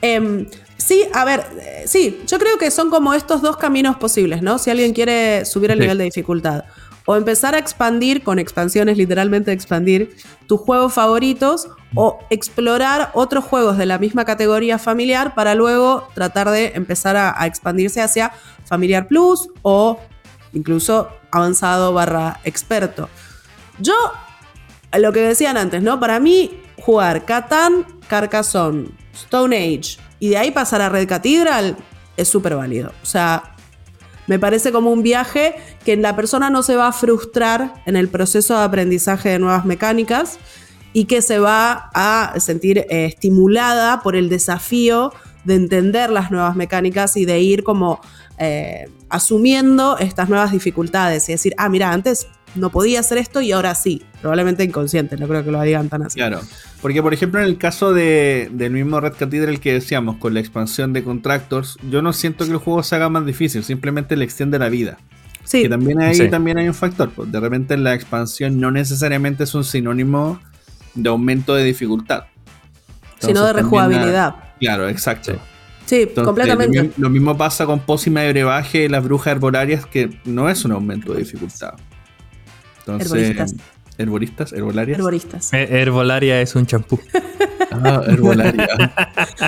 [0.02, 4.42] Em, sí, a ver, eh, sí, yo creo que son como estos dos caminos posibles,
[4.42, 4.58] ¿no?
[4.60, 6.66] Si alguien quiere subir el nivel de dificultad.
[7.10, 13.78] O empezar a expandir, con expansiones, literalmente expandir, tus juegos favoritos, o explorar otros juegos
[13.78, 18.34] de la misma categoría familiar para luego tratar de empezar a, a expandirse hacia
[18.66, 19.98] familiar plus o
[20.52, 23.10] incluso avanzado barra experto.
[23.80, 23.96] Yo,
[24.98, 26.00] lo que decían antes, ¿no?
[26.00, 31.78] Para mí, jugar Catán, Carcassonne, Stone Age y de ahí pasar a Red Cathedral
[32.16, 32.92] es súper válido.
[33.04, 33.56] O sea,
[34.28, 35.56] me parece como un viaje
[35.86, 39.66] que la persona no se va a frustrar en el proceso de aprendizaje de nuevas
[39.66, 40.38] mecánicas
[40.94, 45.14] y que se va a sentir eh, estimulada por el desafío
[45.46, 48.02] de entender las nuevas mecánicas y de ir como
[48.38, 53.52] eh, asumiendo estas nuevas dificultades y decir, ah, mira, antes no podía hacer esto y
[53.52, 54.02] ahora sí.
[54.22, 56.18] Probablemente inconsciente, no creo que lo digan tan así.
[56.18, 56.42] Claro,
[56.82, 60.40] porque por ejemplo en el caso de, del mismo Red Cathedral que decíamos, con la
[60.40, 64.26] expansión de Contractors, yo no siento que el juego se haga más difícil, simplemente le
[64.26, 64.98] extiende la vida.
[65.44, 65.64] Sí.
[65.64, 69.54] Que también ahí también hay un factor, pues de repente la expansión no necesariamente es
[69.56, 70.40] un sinónimo
[70.94, 72.26] de aumento de dificultad.
[73.20, 74.36] sino de rejugabilidad.
[74.60, 75.38] claro, exacto.
[75.86, 76.06] Sí.
[76.14, 76.92] completamente.
[76.98, 80.74] Lo mismo, pasa con pócima de brebaje y las brujas herbolarias, que no es un
[80.74, 81.76] aumento de dificultad.
[82.88, 83.56] Entonces,
[83.98, 84.54] herboristas.
[84.54, 84.98] herbolarias.
[85.00, 85.54] Herboristas.
[85.54, 87.00] Eh, herbolaria es un champú.
[87.72, 88.68] Ah, herbolaria.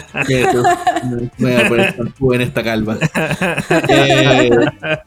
[1.37, 2.97] voy a poner champú en esta calva.
[3.87, 4.49] Eh,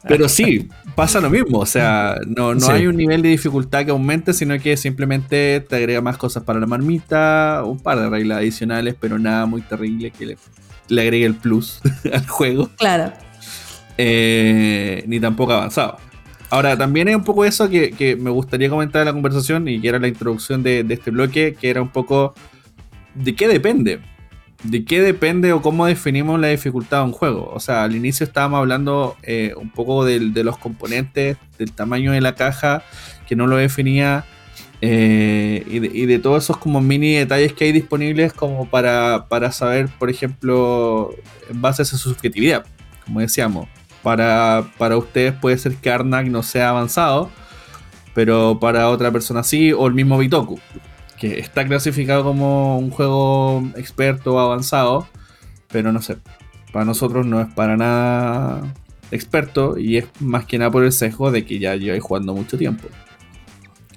[0.09, 1.59] pero sí, pasa lo mismo.
[1.59, 5.77] O sea, no, no hay un nivel de dificultad que aumente, sino que simplemente te
[5.77, 10.11] agrega más cosas para la marmita, un par de reglas adicionales, pero nada muy terrible
[10.11, 10.37] que le,
[10.89, 11.81] le agregue el plus
[12.13, 12.71] al juego.
[12.77, 13.13] Claro.
[13.99, 15.99] eh, ni tampoco avanzado.
[16.53, 19.89] Ahora, también hay un poco eso que, me gustaría comentar en la conversación y que
[19.89, 22.35] era la introducción de, este bloque, que era un poco
[23.15, 24.01] de qué depende.
[24.63, 27.51] ¿De qué depende o cómo definimos la dificultad de un juego?
[27.55, 32.21] O sea, al inicio estábamos hablando eh, un poco de, los componentes, del tamaño de
[32.21, 32.83] la caja,
[33.27, 34.27] que no lo definía,
[34.83, 39.89] eh, y, de, todos esos como mini detalles que hay disponibles como para, para saber,
[39.99, 41.15] por ejemplo,
[41.49, 42.67] en base a su subjetividad,
[43.07, 43.69] como decíamos.
[44.03, 44.65] Para,
[44.97, 47.31] ustedes puede ser que Arnak no sea avanzado,
[48.15, 50.59] pero para otra persona sí, o el mismo Bitoku,
[51.19, 55.07] que está clasificado como un juego experto avanzado,
[55.69, 56.17] pero no sé,
[56.73, 58.75] para nosotros no es para nada
[59.13, 62.59] experto y es más que nada por el sesgo de que ya lleváis jugando mucho
[62.59, 62.89] tiempo.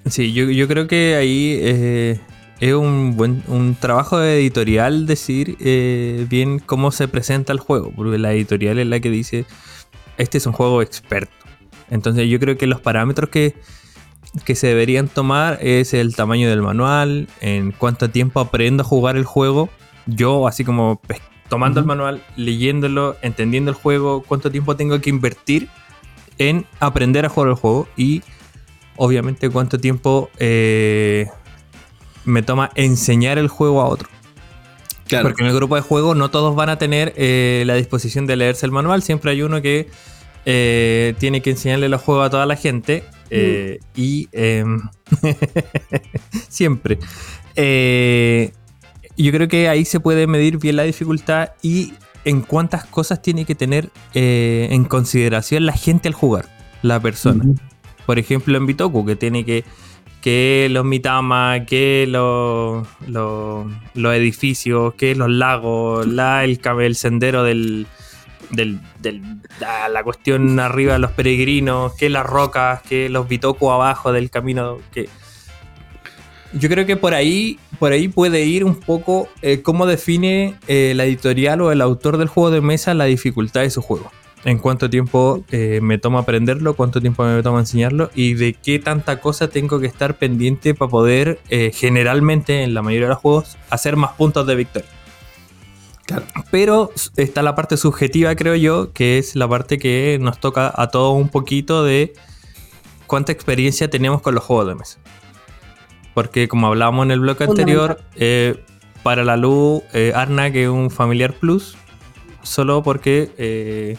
[0.05, 2.19] Sí, yo, creo que ahí eh,
[2.59, 7.91] es un buen un trabajo de editorial decir eh, bien cómo se presenta el juego,
[7.95, 9.45] porque la editorial es la que dice
[10.17, 11.33] este es un juego experto.
[11.89, 13.55] Entonces yo creo que los parámetros que,
[14.53, 19.23] se deberían tomar es el tamaño del manual, en cuánto tiempo aprendo a jugar el
[19.23, 19.69] juego.
[20.07, 20.99] Yo, así como
[21.49, 25.69] tomando el manual, leyéndolo, entendiendo el juego, cuánto tiempo tengo que invertir
[26.37, 28.23] en aprender a jugar el juego y
[28.97, 31.27] obviamente cuánto tiempo eh,
[32.25, 34.09] me toma enseñar el juego a otro.
[35.21, 38.35] Porque en el grupo de juego no todos van a tener eh, la disposición de
[38.35, 39.03] leerse el manual.
[39.03, 39.87] Siempre hay uno que
[40.45, 43.03] eh, tiene que enseñarle los juegos a toda la gente.
[43.31, 43.83] Mm.
[43.95, 44.81] Y em,
[46.49, 46.99] siempre.
[49.17, 51.93] yo creo que ahí se puede medir bien la dificultad y
[52.23, 56.45] en cuántas cosas tiene que tener en consideración la gente al jugar,
[56.81, 57.45] la persona.
[58.05, 59.63] Por ejemplo, en Bitoku, que tiene que
[60.25, 67.85] que los Mitama, que los, los, edificios, que los lagos, la, el, el sendero del,
[68.49, 68.79] del,
[69.59, 74.79] la, cuestión arriba de los peregrinos, que las rocas, que los Bitoku abajo del camino,
[74.91, 75.09] que
[76.53, 80.93] yo creo que por ahí, por ahí puede ir un poco eh, cómo define eh,
[80.95, 84.11] la editorial o el autor del juego de mesa la dificultad de su juego
[84.45, 88.77] en cuánto tiempo eh, me toma aprenderlo, cuánto tiempo me toma enseñarlo y de qué
[88.77, 93.21] tanta cosa tengo que estar pendiente para poder, eh, generalmente en la mayoría de los
[93.21, 94.89] juegos, hacer más puntos de victoria.
[96.51, 100.91] Pero está la parte subjetiva, creo yo, que es la parte que nos toca a
[100.91, 102.13] todos un poquito de
[103.07, 104.99] cuánta experiencia tenemos con los juegos de mesa.
[106.13, 108.63] Porque como hablábamos en el bloque anterior, eh,
[109.01, 109.81] para la luz,
[110.13, 111.75] Arna, que es un familiar plus,
[112.43, 113.97] solo porque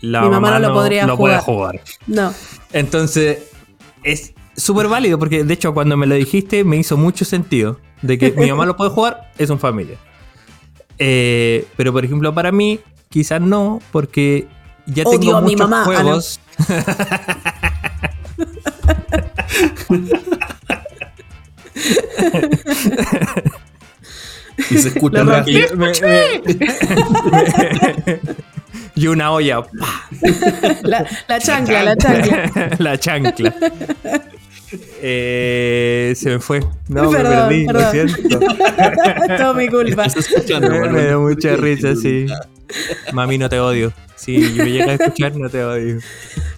[0.00, 1.18] la Mi mamá, no lo podría jugar.
[1.18, 1.80] puede jugar.
[2.06, 2.32] No.
[2.72, 3.38] Entonces,
[4.02, 8.18] es súper válido porque de hecho cuando me lo dijiste me hizo mucho sentido de
[8.18, 9.96] que mi mamá lo puede jugar, es un familia.
[10.98, 14.48] Eh, pero por ejemplo para mí, quizás no, porque
[14.86, 16.40] ya tengo muchos ah, juegos.
[24.70, 25.44] y se escucha
[28.96, 29.62] y una olla.
[30.82, 32.70] La, chancla, la chancla.
[32.78, 33.54] la chancla.
[35.00, 36.60] Eh, se me fue.
[36.88, 38.38] No, me perdí, lo siento.
[39.38, 40.06] Todo mi culpa.
[40.90, 42.26] me dio mucha risa, sí.
[43.12, 43.92] Mami, no te odio.
[44.16, 45.98] Si me llega a escuchar, no te odio.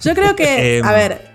[0.01, 1.28] Yo creo que, a em, ver,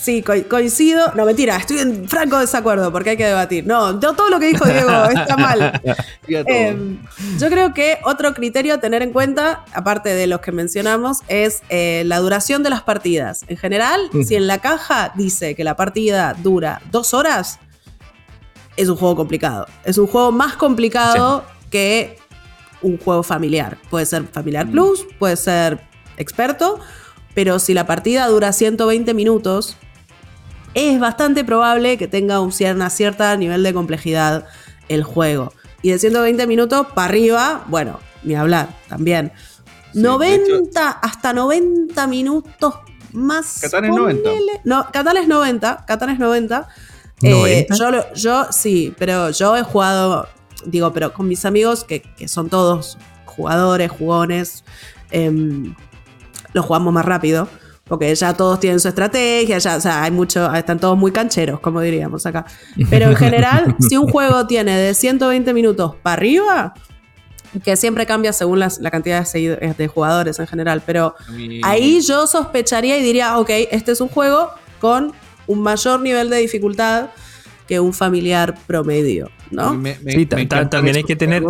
[0.00, 1.12] Sí, coincido.
[1.14, 3.66] No, mentira, estoy en franco desacuerdo porque hay que debatir.
[3.66, 5.80] No, todo lo que dijo Diego está mal.
[6.26, 6.98] Em,
[7.38, 11.62] yo creo que otro criterio a tener en cuenta, aparte de los que mencionamos, es
[11.68, 13.44] eh, la duración de las partidas.
[13.48, 17.58] En general, si en la caja dice que la partida dura dos horas,
[18.76, 19.66] es un juego complicado.
[19.84, 22.16] Es un juego más complicado que
[22.80, 23.76] un juego familiar.
[23.90, 24.70] Puede ser familiar mm.
[24.70, 25.80] plus, puede ser
[26.16, 26.80] experto,
[27.38, 29.76] pero si la partida dura 120 minutos,
[30.74, 34.48] es bastante probable que tenga un cierto nivel de complejidad
[34.88, 35.52] el juego.
[35.80, 39.30] Y de 120 minutos para arriba, bueno, ni hablar también.
[39.94, 42.74] 90, hasta 90 minutos
[43.12, 43.60] más.
[43.60, 44.30] Catán es 90.
[44.64, 45.84] No, Catán es 90.
[45.86, 46.68] Catán es 90.
[47.22, 50.26] Eh, yo, yo sí, pero yo he jugado,
[50.66, 54.64] digo, pero con mis amigos que, son todos jugadores, jugones,
[55.12, 55.76] em,
[56.52, 57.48] lo jugamos más rápido.
[57.84, 61.58] Porque ya todos tienen su estrategia, ya, o sea, hay mucho, están todos muy cancheros,
[61.60, 62.44] como diríamos acá.
[62.90, 66.74] Pero en general, si un juego tiene de 120 minutos para arriba,
[67.64, 71.14] que siempre cambia según la cantidad de, de, jugadores en general, pero
[71.62, 75.14] ahí yo sospecharía y diría, ok, este es un juego con
[75.46, 77.08] un mayor nivel de dificultad
[77.66, 79.80] que un familiar promedio, ¿no?
[80.06, 81.42] sí, también hay que tener...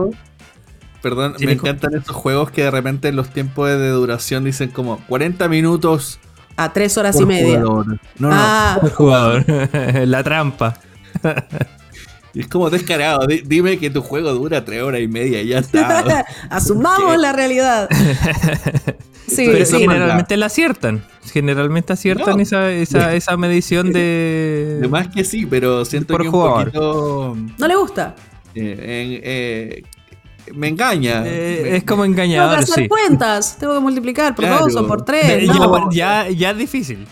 [1.02, 4.98] Perdón, me encantan estos juegos que de repente en los tiempos de duración dicen como
[5.06, 6.18] 40 minutos.
[6.56, 7.60] A 3 horas y media.
[7.60, 7.84] No,
[8.18, 8.78] no, ah.
[8.80, 9.44] por jugador.
[10.08, 10.74] La trampa.
[12.34, 13.26] Y es como descarado.
[13.26, 16.24] dime que tu juego dura 3 horas y media y ya está.
[16.50, 17.88] Asumamos la realidad.
[19.28, 19.78] sí, Pero sí.
[19.78, 21.04] generalmente la aciertan.
[21.32, 24.78] Generalmente aciertan esa, esa, esa, medición de.
[24.80, 27.36] De más que sí, pero siento que un poquito.
[27.56, 28.16] No le gusta.
[28.54, 29.82] Eh, eh,
[30.54, 31.22] me engaña.
[31.26, 32.56] Eh, es como engañador.
[32.56, 33.56] Tengo que hacer cuentas.
[33.58, 35.48] Tengo que multiplicar por dos o por tres.
[35.90, 37.06] Ya, ya, es difícil.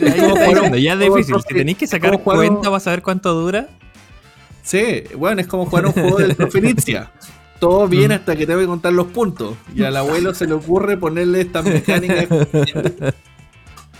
[0.00, 1.36] Ya, es difícil.
[1.46, 3.68] Si tenéis que sacar cuenta para saber cuánto dura.
[4.62, 7.10] Sí, bueno, es como jugar un juego de Profenicia.
[7.58, 8.12] Todo bien mm.
[8.14, 9.56] hasta que te voy a contar los puntos.
[9.74, 12.26] Y al abuelo se le ocurre ponerle esta mecánica.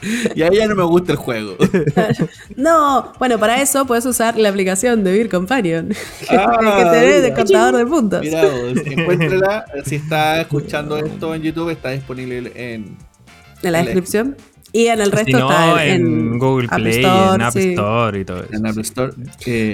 [0.34, 1.56] y a ella no me gusta el juego.
[2.56, 5.92] no, bueno, para eso puedes usar la aplicación de Beer Companion.
[6.30, 8.20] Ah, que te de contador de puntos.
[8.22, 8.42] Mira,
[8.86, 9.64] encuéntrala.
[9.84, 12.96] Si está escuchando esto en YouTube, está disponible en,
[13.62, 14.36] en la descripción.
[14.74, 18.54] Y en el resto está en, Google Play, en App Store y todo eso.
[18.54, 19.12] En App Store.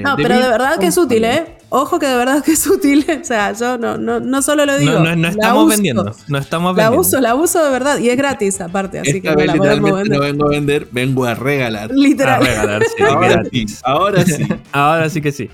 [0.03, 1.57] no, pero de verdad que es útil, ¿eh?
[1.69, 3.07] Ojo que de verdad que es útil.
[3.21, 4.99] O sea, yo no, no, no solo lo digo.
[4.99, 6.15] No, no, estamos vendiendo.
[6.29, 6.97] No estamos vendiendo.
[6.97, 7.99] La uso, la uso de verdad.
[7.99, 9.01] Y es gratis, aparte.
[9.01, 11.91] Así que vez, literalmente no vengo a vender, vengo a regalar.
[11.91, 12.43] Literal.
[12.43, 13.81] A regalar, sí, ahora gratis.
[13.85, 14.49] Ahora sí.
[14.73, 15.51] ahora sí que sí.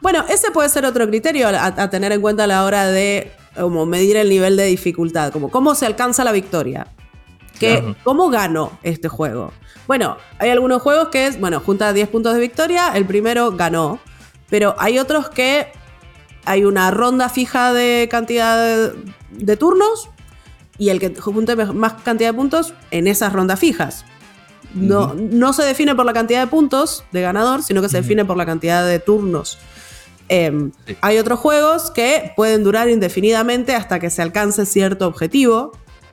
[0.00, 3.30] Bueno, ese puede ser otro criterio a, a tener en cuenta a la hora de
[3.54, 6.86] como medir el nivel de dificultad, como cómo se alcanza la victoria.
[8.04, 9.52] ¿Cómo gano este juego?
[9.86, 13.98] Bueno, hay algunos juegos que es, bueno, junta 10 puntos de victoria, el primero ganó,
[14.50, 15.72] pero hay otros que
[16.44, 18.92] hay una ronda fija de cantidad
[19.30, 20.08] de, turnos
[20.78, 24.04] y el que junte más cantidad de puntos en esas rondas fijas.
[24.74, 28.24] No, no se define por la cantidad de puntos de ganador, sino que se define
[28.24, 29.58] por la cantidad de turnos.
[30.28, 35.72] Em, hay otros juegos que pueden durar indefinidamente hasta que se alcance cierto objetivo.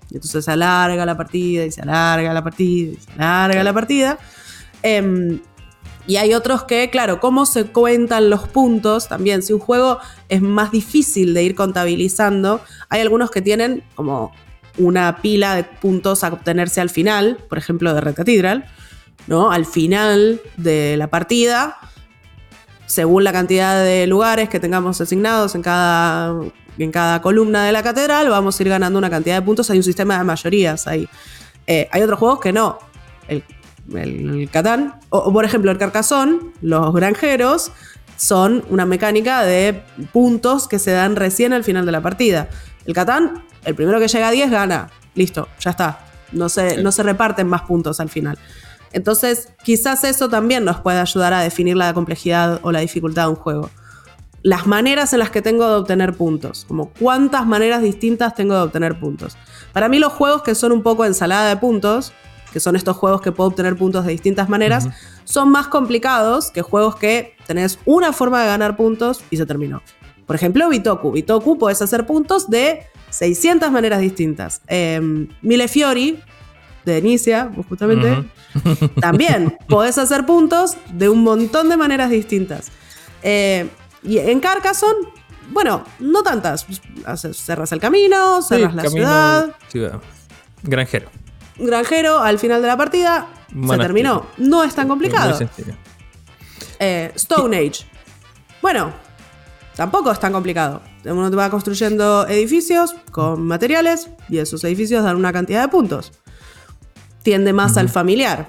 [0.09, 3.73] Y entonces se alarga la partida y se alarga la partida y se alarga la
[3.73, 4.19] partida.
[4.83, 5.39] Em,
[6.07, 9.41] y hay otros que, claro, cómo se cuentan los puntos también.
[9.41, 9.99] Si un juego
[10.29, 14.31] es más difícil de ir contabilizando, hay algunos que tienen como
[14.77, 18.15] una pila de puntos a obtenerse al final, por ejemplo, de Red
[19.27, 19.51] ¿no?
[19.51, 21.77] Al final de la partida,
[22.85, 26.35] según la cantidad de lugares que tengamos asignados en cada
[26.83, 29.69] en cada columna de la catedral vamos a ir ganando una cantidad de puntos.
[29.69, 31.07] Hay un sistema de mayorías ahí.
[31.67, 32.79] Eh, hay otros juegos que no.
[33.27, 33.43] El,
[33.93, 37.71] el, Catán, o, por ejemplo el Carcasón, los granjeros,
[38.17, 42.49] son una mecánica de puntos que se dan recién al final de la partida.
[42.85, 44.89] El Catán, el primero que llega a 10 gana.
[45.15, 45.99] Listo, ya está.
[46.31, 48.37] No se, no se reparten más puntos al final.
[48.91, 53.29] Entonces, quizás eso también nos puede ayudar a definir la complejidad o la dificultad de
[53.29, 53.69] un juego
[54.45, 58.61] las maneras en las que tengo de obtener puntos, como cuántas maneras distintas tengo de
[58.61, 59.35] obtener puntos.
[59.73, 62.13] Para mí los juegos que son un poco ensalada de puntos,
[62.53, 64.87] que son estos juegos que puedo obtener puntos de distintas maneras,
[65.23, 69.81] son más complicados que juegos que tenés una forma de ganar puntos y se terminó.
[70.27, 71.13] Por ejemplo, Bitoku.
[71.13, 74.61] Bitoku puedes hacer puntos de 600 maneras distintas.
[74.67, 76.19] Eh, Mille Fiori,
[76.85, 78.23] de Inicia, justamente,
[79.01, 82.71] también podés hacer puntos de un montón de maneras distintas.
[83.23, 83.67] Eh,
[84.05, 85.07] y en Carcassonne,
[85.49, 86.65] bueno, no tantas.
[87.33, 89.51] Cerras el camino, cerras la ciudad.
[90.63, 91.09] Granjero.
[91.57, 94.25] Granjero, al final de la partida, se terminó.
[94.37, 95.37] No es tan complicado.
[96.79, 97.85] Eh, Stone Age.
[98.61, 98.91] Bueno,
[99.75, 100.81] tampoco es tan complicado.
[101.05, 106.11] Uno te va construyendo edificios con materiales y esos edificios dan una cantidad de puntos.
[107.23, 108.47] Tiende más al familiar.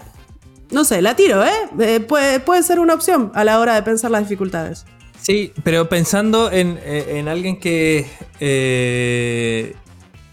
[0.71, 1.53] No sé, la tiro, ¿eh?
[1.79, 4.85] eh puede, puede ser una opción a la hora de pensar las dificultades.
[5.21, 8.07] Sí, pero pensando en, eh, alguien que
[8.41, 9.75] eh,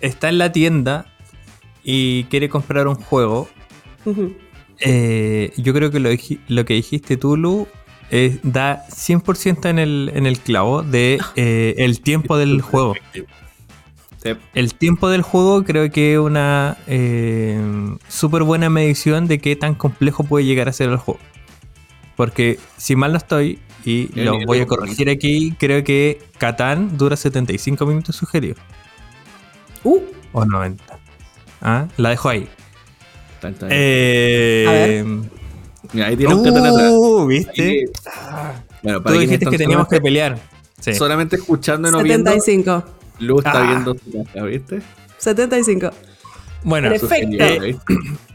[0.01, 1.05] está en la tienda
[1.83, 3.49] y quiere comprar un juego,
[4.79, 7.67] eh, yo creo que lo, que dijiste tú, Lu,
[8.43, 12.93] da 100% en el, en el clavo de el tiempo del juego.
[14.53, 16.77] El tiempo del juego creo que es una
[18.07, 21.19] súper buena medición de qué tan complejo puede llegar a ser el juego.
[22.15, 25.55] Porque si mal no estoy, y lo voy a corregir aquí.
[25.59, 28.55] Creo que Catán dura 75 minutos sugerido.
[29.83, 29.99] Uh.
[30.31, 30.83] O 90.
[31.61, 31.87] ¿Ah?
[31.97, 32.47] La dejo ahí.
[33.69, 35.05] Eh, a ver.
[35.91, 36.91] Mira, ahí tiene un Catán atrás.
[36.93, 37.85] Uh, ¿viste?
[38.81, 40.39] Bueno, para Tú dijiste que teníamos que pelear.
[40.79, 40.93] Sí.
[40.93, 42.83] Solamente escuchando y no 75.
[43.19, 43.67] Luz está ah.
[43.67, 44.81] viendo su casa, ¿viste?
[45.17, 45.91] 75.
[46.63, 47.75] Bueno, eh,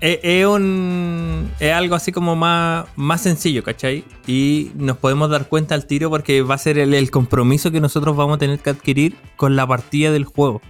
[0.01, 4.05] eh, es, un, es algo así como más, más sencillo, ¿cachai?
[4.27, 8.17] Y nos podemos dar cuenta al tiro porque va a ser el, compromiso que nosotros
[8.17, 10.61] vamos a tener que adquirir con la partida del juego.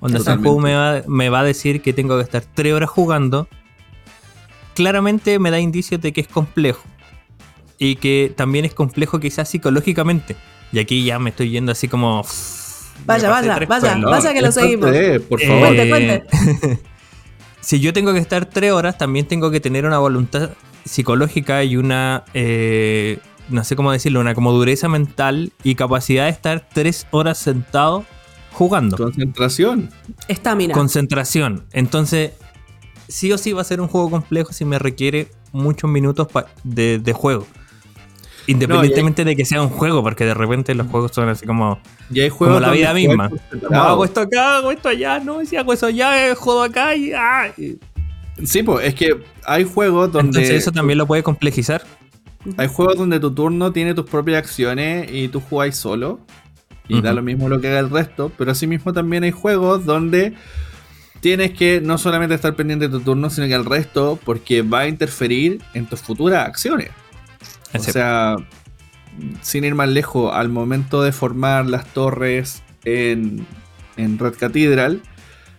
[0.00, 2.88] Donde el juego me va, me va a decir que tengo que estar tres horas
[2.88, 3.48] jugando.
[4.74, 6.82] Claramente me da indicios de que es complejo.
[7.78, 10.36] Y que también es complejo quizás psicológicamente.
[10.72, 12.24] Y aquí ya me estoy yendo así como...
[13.06, 14.90] Vaya, vaya, vaya, vaya que lo seguimos.
[15.28, 15.68] por favor.
[15.68, 16.80] cuente, cuente.
[17.60, 20.50] si yo tengo que estar tres horas, también tengo que tener una voluntad
[20.84, 23.18] psicológica y una, eh,
[23.48, 28.04] no sé cómo decirlo, una como dureza mental y capacidad de estar tres horas sentado
[28.52, 28.96] jugando.
[28.96, 29.90] Concentración.
[30.28, 30.74] Estamina.
[30.74, 31.64] Concentración.
[31.72, 32.32] Entonces,
[33.08, 36.28] sí o sí va a ser un juego complejo si me requiere muchos minutos
[36.64, 37.46] de juego.
[38.46, 41.78] Independientemente de que sea un juego, porque de repente los juegos son así como,
[42.10, 43.30] y hay juegos como la vida misma.
[43.70, 47.12] hago esto acá, hago esto allá, no, si hago eso allá, eh, juego acá y,
[47.12, 47.52] ah,
[48.44, 50.38] Sí, pues es que hay juegos donde.
[50.38, 51.82] Entonces eso también lo puede complejizar.
[52.56, 56.20] Hay juegos donde tu turno tiene tus propias acciones y tú jugáis solo.
[56.88, 58.32] Y da lo mismo lo que haga el resto.
[58.36, 60.34] Pero asimismo también hay juegos donde
[61.20, 64.80] tienes que no solamente estar pendiente de tu turno, sino que el resto, porque va
[64.80, 66.90] a interferir en tus futuras acciones.
[67.74, 68.36] O sea,
[69.42, 73.46] sin ir más lejos, al momento de formar las torres en,
[73.96, 75.02] Red Cathedral,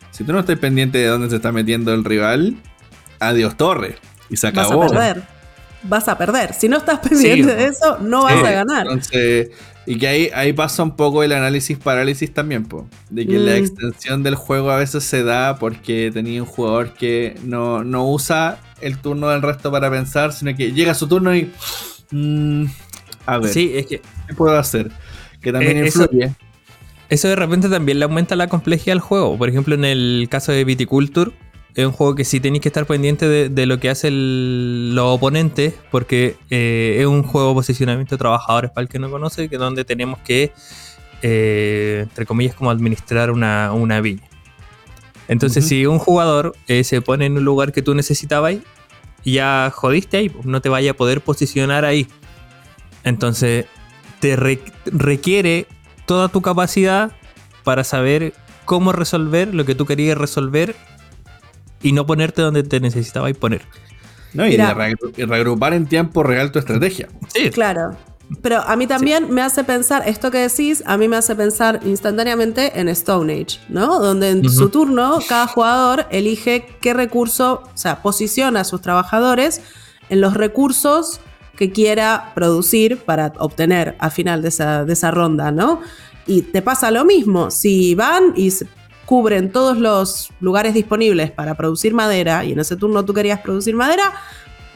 [0.10, 2.56] si tú no estás pendiente de dónde se está metiendo el rival,
[3.20, 3.98] adiós torre.
[4.30, 4.80] Y se acabó.
[4.80, 5.24] Vas a perder.
[5.84, 6.54] Vas a perder.
[6.54, 8.88] Si no estás pendiente de eso, no vas a ganar.
[9.86, 13.54] y que ahí, ahí pasa un poco el análisis parálisis también, po, de que la
[13.54, 13.58] mm.
[13.58, 18.58] extensión del juego a veces se da porque tenía un jugador que no, no usa
[18.80, 21.52] el turno del resto para pensar, sino que llega su turno y
[22.12, 22.66] Mm,
[23.26, 23.52] a ver.
[23.52, 24.02] Sí, es que.
[24.28, 24.92] ¿Qué puedo hacer?
[25.42, 26.36] Que también eh, influye.
[27.10, 29.38] Eso, de repente también le aumenta la complejidad al juego.
[29.38, 31.32] Por ejemplo, en el caso de Viticulture,
[31.76, 35.74] es un juego que sí tenéis que estar pendiente de, lo que hacen los oponentes,
[35.90, 39.58] porque eh, es un juego de posicionamiento de trabajadores, para el que no conoce, que
[39.58, 40.54] donde tenemos que,
[41.22, 44.24] eh, entre comillas, como administrar una, viña.
[45.28, 48.56] Entonces, si un jugador se pone en un lugar que tú necesitabas,
[49.24, 52.08] ya jodiste ahí, pues, no te vaya a poder posicionar ahí.
[53.04, 53.66] Entonces,
[54.20, 55.68] te requiere
[56.06, 57.12] toda tu capacidad
[57.64, 58.34] para saber
[58.66, 60.76] cómo resolver lo que tú querías resolver
[61.82, 63.64] y no ponerte donde te necesitabas poner.
[64.34, 67.10] No, y, reagrupar en tiempo real tu estrategia.
[67.34, 67.50] Sí.
[67.50, 67.98] Claro.
[68.42, 71.80] Pero a mí también me hace pensar, esto que decís, a mí me hace pensar
[71.86, 74.00] instantáneamente en Stone Age, ¿no?
[74.00, 79.62] Donde en su turno cada jugador elige qué recurso, o sea, posiciona a sus trabajadores
[80.10, 81.20] en los recursos
[81.58, 85.82] que quiera producir para obtener al final de esa, de esa ronda, ¿no?
[86.26, 88.52] Y te pasa lo mismo, si van y
[89.06, 93.76] cubren todos los lugares disponibles para producir madera y en ese turno tú querías producir
[93.76, 94.14] madera,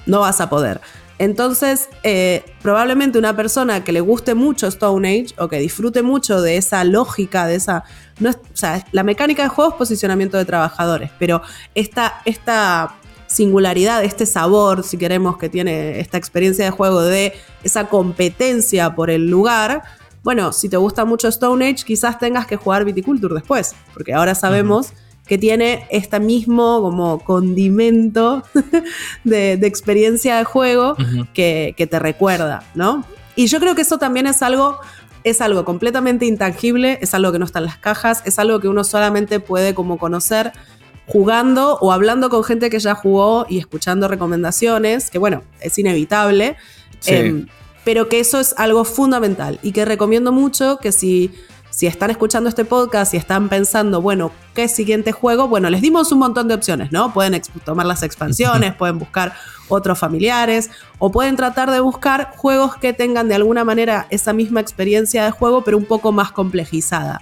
[0.05, 0.81] no vas a poder.
[1.17, 6.41] Entonces, eh, probablemente una persona que le guste mucho Stone Age o que disfrute mucho
[6.41, 7.85] de esa lógica, de esa.
[8.19, 11.41] No o sea, la mecánica de juego es posicionamiento de trabajadores, pero
[11.73, 12.95] esta, esta
[13.27, 17.33] singularidad, este sabor, si queremos, que tiene esta experiencia de juego de
[17.63, 19.83] esa competencia por el lugar.
[20.23, 24.35] Bueno, si te gusta mucho Stone Age, quizás tengas que jugar Viticulture después, porque ahora
[24.35, 24.91] sabemos
[25.27, 28.43] que tiene este mismo como condimento
[29.23, 30.95] de, experiencia de juego
[31.33, 33.05] que, te recuerda, ¿no?
[33.35, 34.79] Y yo creo que eso también es algo,
[35.23, 38.67] es algo completamente intangible, es algo que no está en las cajas, es algo que
[38.67, 40.53] uno solamente puede como conocer
[41.07, 46.55] jugando o hablando con gente que ya jugó y escuchando recomendaciones, que bueno, es inevitable,
[47.05, 47.47] em,
[47.83, 51.31] pero que eso es algo fundamental y que recomiendo mucho que si
[51.75, 55.49] si están escuchando este podcast y están pensando, bueno, ¿qué siguiente juego?
[55.49, 57.13] Bueno, les dimos un montón de opciones, ¿no?
[57.13, 59.33] Pueden tomar las expansiones, pueden buscar
[59.67, 64.61] otros familiares o pueden tratar de buscar juegos que tengan de alguna manera esa misma
[64.61, 67.21] experiencia de juego, pero un poco más complejizada.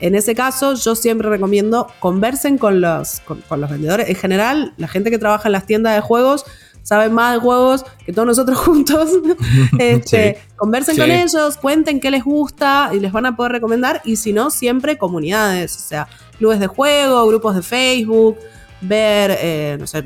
[0.00, 4.08] En ese caso, yo siempre recomiendo conversen con los, con los vendedores.
[4.08, 6.44] En general, la gente que trabaja en las tiendas de juegos
[6.84, 9.10] saben más de juegos que todos nosotros juntos.
[9.80, 14.00] este, Conversen con ellos, cuenten qué les gusta y les van a poder recomendar.
[14.04, 16.06] Y si no, siempre comunidades, o sea,
[16.38, 18.38] clubes de juego, grupos de Facebook,
[18.80, 20.04] ver, eh, no sé,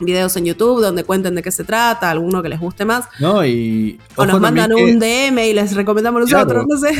[0.00, 3.06] videos en YouTube donde cuenten de qué se trata, alguno que les guste más.
[3.18, 3.98] No, y.
[4.16, 6.94] O nos mandan un DM y les recomendamos nosotros, no sé.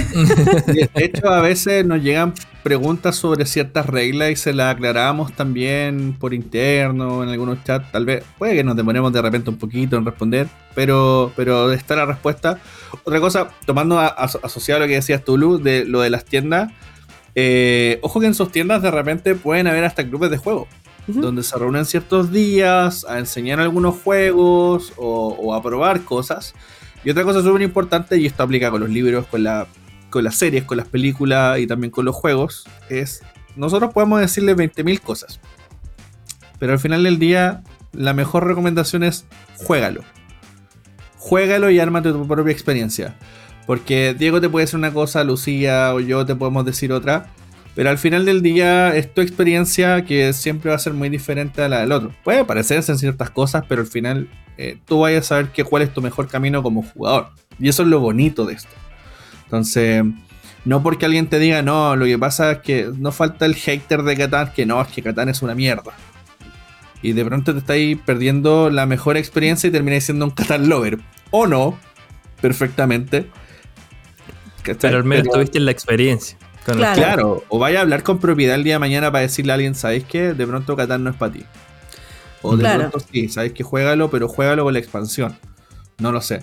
[0.95, 6.17] De hecho, a veces nos llegan preguntas sobre ciertas reglas y se las aclaramos también
[6.19, 7.93] por interno, en algunos chats.
[7.93, 11.95] Tal vez, puede que nos demoremos de repente un poquito en responder, pero, pero está
[11.95, 12.59] la respuesta.
[13.05, 16.73] Otra cosa, tomando asociado a lo que decías tú, Lu, de lo de las tiendas.
[17.35, 20.69] Eh, ojo que en sus tiendas de repente pueden haber hasta grupos de juego.
[21.07, 26.55] Donde se reúnen ciertos días a enseñar algunos juegos o, a probar cosas.
[27.05, 29.67] Y otra cosa súper importante, y esto aplica con los libros, con, la,
[30.11, 33.23] con las series, con las películas y también con los juegos, es
[33.57, 35.41] nosotros podemos decirle 20.000 cosas.
[36.59, 37.63] Pero al final del día,
[37.93, 39.27] la mejor recomendación es
[39.57, 40.03] juégalo.
[41.19, 43.17] Juégalo y ármate tu propia experiencia.
[43.67, 47.27] Porque Diego te puede decir una cosa, Lucía o yo te podemos decir otra.
[47.75, 51.63] Pero al final del día es tu experiencia que siempre va a ser muy diferente
[51.63, 52.13] a la del otro.
[52.23, 55.83] Puede parecerse en ciertas cosas, pero al final eh, tú vayas a saber que, cuál
[55.83, 57.31] es tu mejor camino como jugador.
[57.59, 58.71] Y eso es lo bonito de esto.
[59.45, 60.05] Entonces,
[60.65, 64.03] no porque alguien te diga, no, lo que pasa es que no falta el hater
[64.03, 65.93] de Catán, que no, es que Catán es una mierda.
[67.03, 70.99] Y de pronto te estáis perdiendo la mejor experiencia y termináis siendo un Catán lover.
[71.31, 71.79] O no,
[72.41, 73.29] perfectamente.
[74.81, 76.39] Pero al menos tuviste la experiencia.
[76.65, 77.45] Claro.
[77.49, 80.05] o vaya a hablar con propiedad el día de mañana para decirle a alguien, ¿sabéis
[80.05, 80.33] qué?
[80.33, 81.45] De pronto Catán no es para ti.
[82.43, 85.37] O de pronto sí, sabéis que juégalo, pero juégalo con la expansión.
[85.99, 86.43] No lo sé.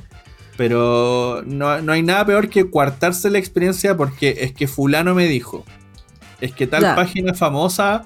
[0.57, 5.65] Pero no, hay nada peor que cuartarse la experiencia porque es que fulano me dijo.
[6.39, 8.06] Es que tal página famosa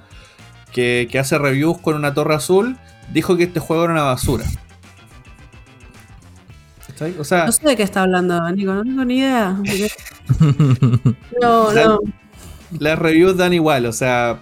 [0.71, 2.77] que, que hace reviews con una torre azul
[3.13, 4.45] dijo que este juego era una basura.
[7.19, 9.57] O sea, no sé de qué está hablando, Nico, no tengo ni idea.
[11.41, 11.99] no, no.
[12.79, 14.39] Las reviews dan igual, o sea,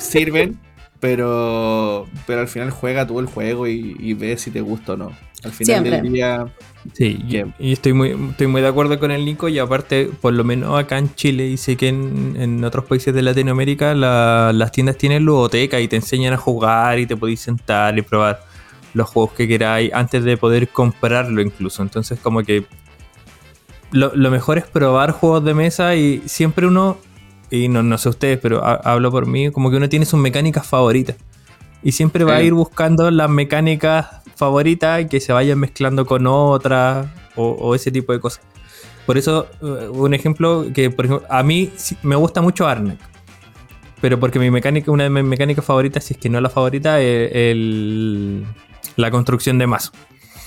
[0.00, 0.58] sirven,
[1.00, 4.96] pero, pero al final juega todo el juego y, y ve si te gusta o
[4.96, 5.12] no.
[5.44, 6.46] Al final del día.
[6.92, 7.18] Sí,
[7.58, 10.78] y estoy muy, estoy muy de acuerdo con el Nico y aparte, por lo menos
[10.78, 15.80] acá en Chile y sé que en, otros países de Latinoamérica las tiendas tienen ludoteca
[15.80, 18.40] y te enseñan a jugar y te podéis sentar y probar
[18.96, 21.82] los juegos que queráis antes de poder comprarlo incluso.
[21.82, 22.64] Entonces como que
[23.92, 26.96] lo, mejor es probar juegos de mesa y siempre uno,
[27.50, 30.66] y no, no sé ustedes, pero hablo por mí, como que uno tiene sus mecánicas
[30.66, 31.16] favoritas.
[31.82, 37.06] Y siempre va a ir buscando las mecánicas favoritas que se vayan mezclando con otras
[37.36, 38.42] o, ese tipo de cosas.
[39.04, 41.70] Por eso, eh, un ejemplo que, por ejemplo, a mí
[42.02, 42.98] me gusta mucho Arnak.
[44.00, 47.00] Pero porque mi mecánica, una de mis mecánicas favoritas, si es que no la favorita,
[47.00, 48.46] es el,
[48.96, 49.92] la construcción de mazo.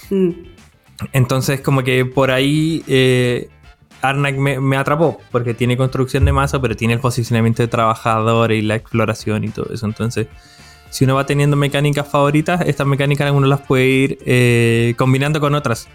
[0.10, 0.32] Mm.
[1.14, 3.48] Entonces, como que por ahí eh,
[4.02, 8.62] Arnak me, atrapó, porque tiene construcción de mazo, pero tiene el posicionamiento de trabajador y
[8.62, 9.86] la exploración y todo eso.
[9.86, 10.28] Entonces,
[10.90, 15.56] si uno va teniendo mecánicas favoritas, estas mecánicas uno las puede ir eh, combinando con
[15.56, 15.88] otras.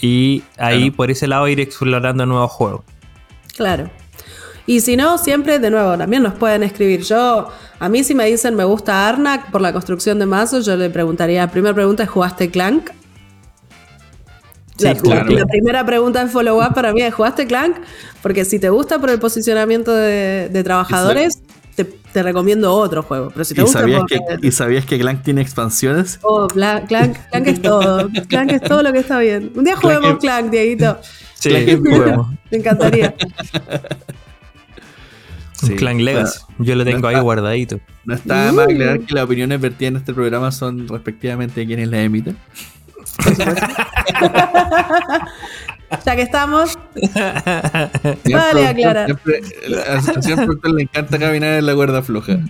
[0.00, 2.84] Y ahí por ese lado ir explorando nuevos juegos.
[3.56, 3.88] Claro.
[4.66, 7.02] Y si no, siempre, de nuevo, también nos pueden escribir.
[7.02, 7.48] Yo,
[7.78, 10.88] a mí si me dicen me gusta Arnak por la construcción de mazos, yo le
[10.90, 12.90] preguntaría, la primera pregunta es, ¿jugaste Clank?
[14.78, 17.76] la, primera pregunta en follow-up para mí es, ¿jugaste Clank?
[18.20, 21.42] Porque si te gusta por el posicionamiento de, trabajadores,
[21.74, 23.30] te, recomiendo otro juego.
[23.30, 26.18] Pero si te ¿Y, gusta sabías que, ¿Y sabías que Clank tiene expansiones?
[26.22, 27.16] Oh, Clank, Clank,
[27.46, 28.08] es todo.
[28.28, 29.52] Clank es todo lo que está bien.
[29.54, 30.98] Un día juguemos Clank, Dieguito.
[31.34, 32.28] Sí, juguemos.
[32.50, 33.14] Me encantaría.
[35.62, 36.40] Un Clan Legacy.
[36.58, 37.80] Yo lo tengo ahí guardadito.
[38.04, 38.54] No está uh.
[38.54, 42.36] más aclarar que las opiniones vertidas en este programa son respectivamente de quienes las emiten.
[46.04, 46.78] ya que estamos.
[48.32, 49.06] vale, aclarar.
[49.06, 49.42] Siempre,
[50.22, 52.38] siempre le encanta caminar en la cuerda floja.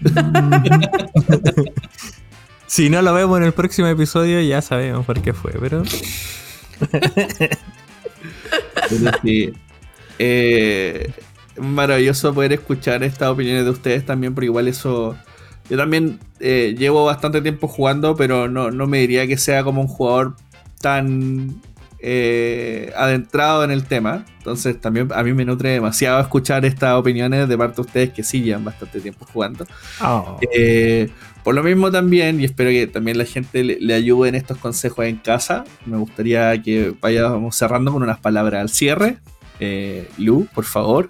[2.67, 5.83] si no lo vemos en el próximo episodio, ya sabemos por qué fue, pero.
[8.89, 9.53] pero sí.
[10.19, 11.11] Eh,
[11.59, 15.17] maravilloso poder escuchar estas opiniones de ustedes también, porque igual eso.
[15.71, 19.89] Yo también eh, llevo bastante tiempo jugando, pero no, me diría que sea como un
[19.89, 20.35] jugador
[20.81, 21.61] tan
[22.01, 24.25] eh, adentrado en el tema.
[24.39, 28.25] Entonces también a mí me nutre demasiado escuchar estas opiniones de parte de ustedes que
[28.25, 29.67] sí llevan bastante tiempo jugando.
[30.01, 30.39] Oh.
[30.53, 31.09] Eh,
[31.45, 34.59] por lo mismo también, y espero que también la gente le, le, ayude en estos
[34.59, 39.19] consejos en casa, me gustaría que vayamos cerrando con unas palabras al cierre.
[40.19, 41.09] Lu, por favor.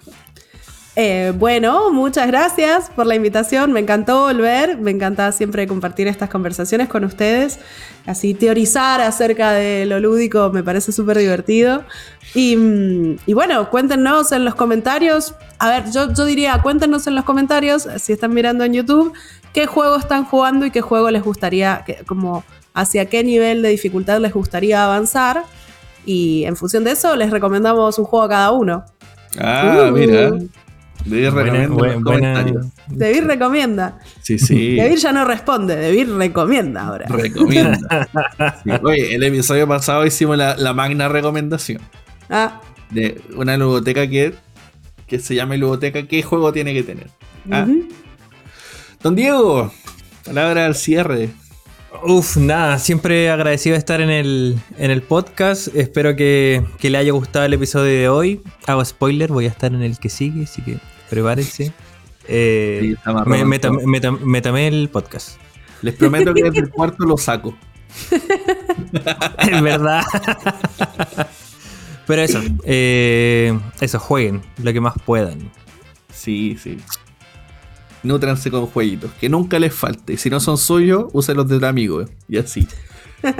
[0.95, 3.71] Eh, bueno, muchas gracias por la invitación.
[3.71, 4.77] Me encantó volver.
[4.77, 7.59] Me encanta siempre compartir estas conversaciones con ustedes.
[8.05, 11.83] Así teorizar acerca de lo lúdico me parece súper divertido.
[12.35, 15.33] Y, mm, bueno, cuéntenos en los comentarios.
[15.57, 19.13] A ver, yo, diría, cuéntenos en los comentarios, si están mirando en YouTube,
[19.53, 22.43] qué juego están jugando y qué juego les gustaría, como
[22.73, 25.43] hacia qué nivel de dificultad les gustaría avanzar.
[26.05, 28.83] Y en función de eso, les recomendamos un juego a cada uno.
[29.39, 30.31] Ah, mira.
[31.05, 32.45] Debir recomienda
[32.87, 33.99] Debir recomienda.
[34.21, 34.75] Sí, sí.
[34.75, 37.05] Debir ya no responde, Debir recomienda ahora.
[37.07, 38.09] Recomienda.
[38.83, 41.81] Oye, el episodio pasado hicimos la, magna recomendación.
[42.29, 42.61] Ah.
[42.89, 44.33] De una ludoteca que,
[45.07, 46.07] que se llama ludoteca.
[46.07, 47.09] ¿Qué juego tiene que tener?
[47.51, 47.67] Ah.
[49.01, 49.71] Don Diego,
[50.25, 51.29] Palabra al cierre.
[52.03, 55.67] Uf, nada, siempre agradecido de estar en el, en el podcast.
[55.75, 58.41] Espero que, le haya gustado el episodio de hoy.
[58.65, 60.77] Hago spoiler, voy a estar en el que sigue, así que
[61.13, 61.71] prepárense.
[62.27, 62.95] Eh,
[63.25, 65.37] me, me, tamé el podcast.
[65.81, 67.55] Les prometo que desde el cuarto lo saco.
[69.37, 70.03] es verdad.
[72.07, 75.51] Pero eso, eh, eso, jueguen lo que más puedan.
[76.11, 76.77] Sí, sí.
[78.01, 80.17] Nútranse con jueguitos, que nunca les falte.
[80.17, 82.05] Si no son suyos, úsenlos del amigo.
[82.27, 82.67] Y así.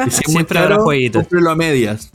[0.07, 1.25] Y si Siempre habrá jueguitos.
[1.49, 2.11] a medias.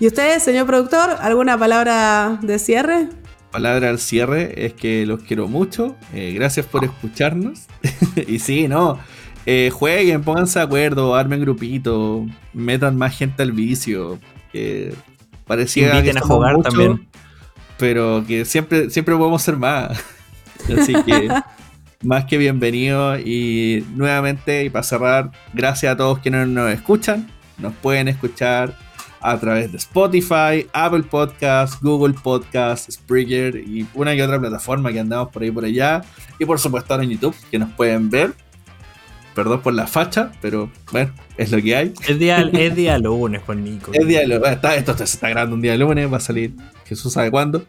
[0.00, 3.08] ¿Y ustedes, señor productor, alguna palabra de cierre?
[3.50, 5.96] Palabra al cierre es que los quiero mucho.
[6.14, 7.66] Eh, gracias por escucharnos.
[8.28, 8.98] y sí, no.
[9.46, 14.18] Eh, jueguen, pónganse de acuerdo, armen grupito, metan más gente al vicio.
[14.52, 14.94] Que
[15.46, 17.08] parecía Inviten a jugar también.
[17.78, 19.98] Pero que siempre, siempre podemos ser más.
[20.78, 21.28] Así que
[22.02, 27.30] más que bienvenido y nuevamente y para cerrar, gracias a todos quienes nos escuchan.
[27.58, 28.76] Nos pueden escuchar
[29.20, 35.00] a través de Spotify, Apple Podcasts, Google Podcasts, Spreaker y una y otra plataforma que
[35.00, 36.02] andamos por ahí por allá.
[36.38, 38.32] Y por supuesto ahora en YouTube, que nos pueden ver.
[39.34, 41.94] Perdón por la facha, pero bueno, es lo que hay.
[42.08, 43.92] Es día, es día lunes con Nico.
[43.94, 44.58] Es día lunes.
[44.76, 47.64] esto se está grabando un día lunes, va a salir Jesús sabe cuándo.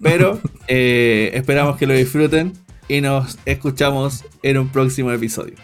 [0.00, 2.52] Pero eh, esperamos que lo disfruten
[2.88, 5.54] y nos escuchamos en un próximo episodio.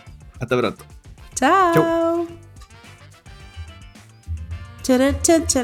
[0.40, 0.84] Hasta pronto.
[1.34, 2.26] Chao.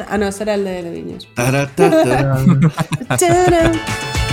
[0.09, 1.29] Ah, no, será el de los niños.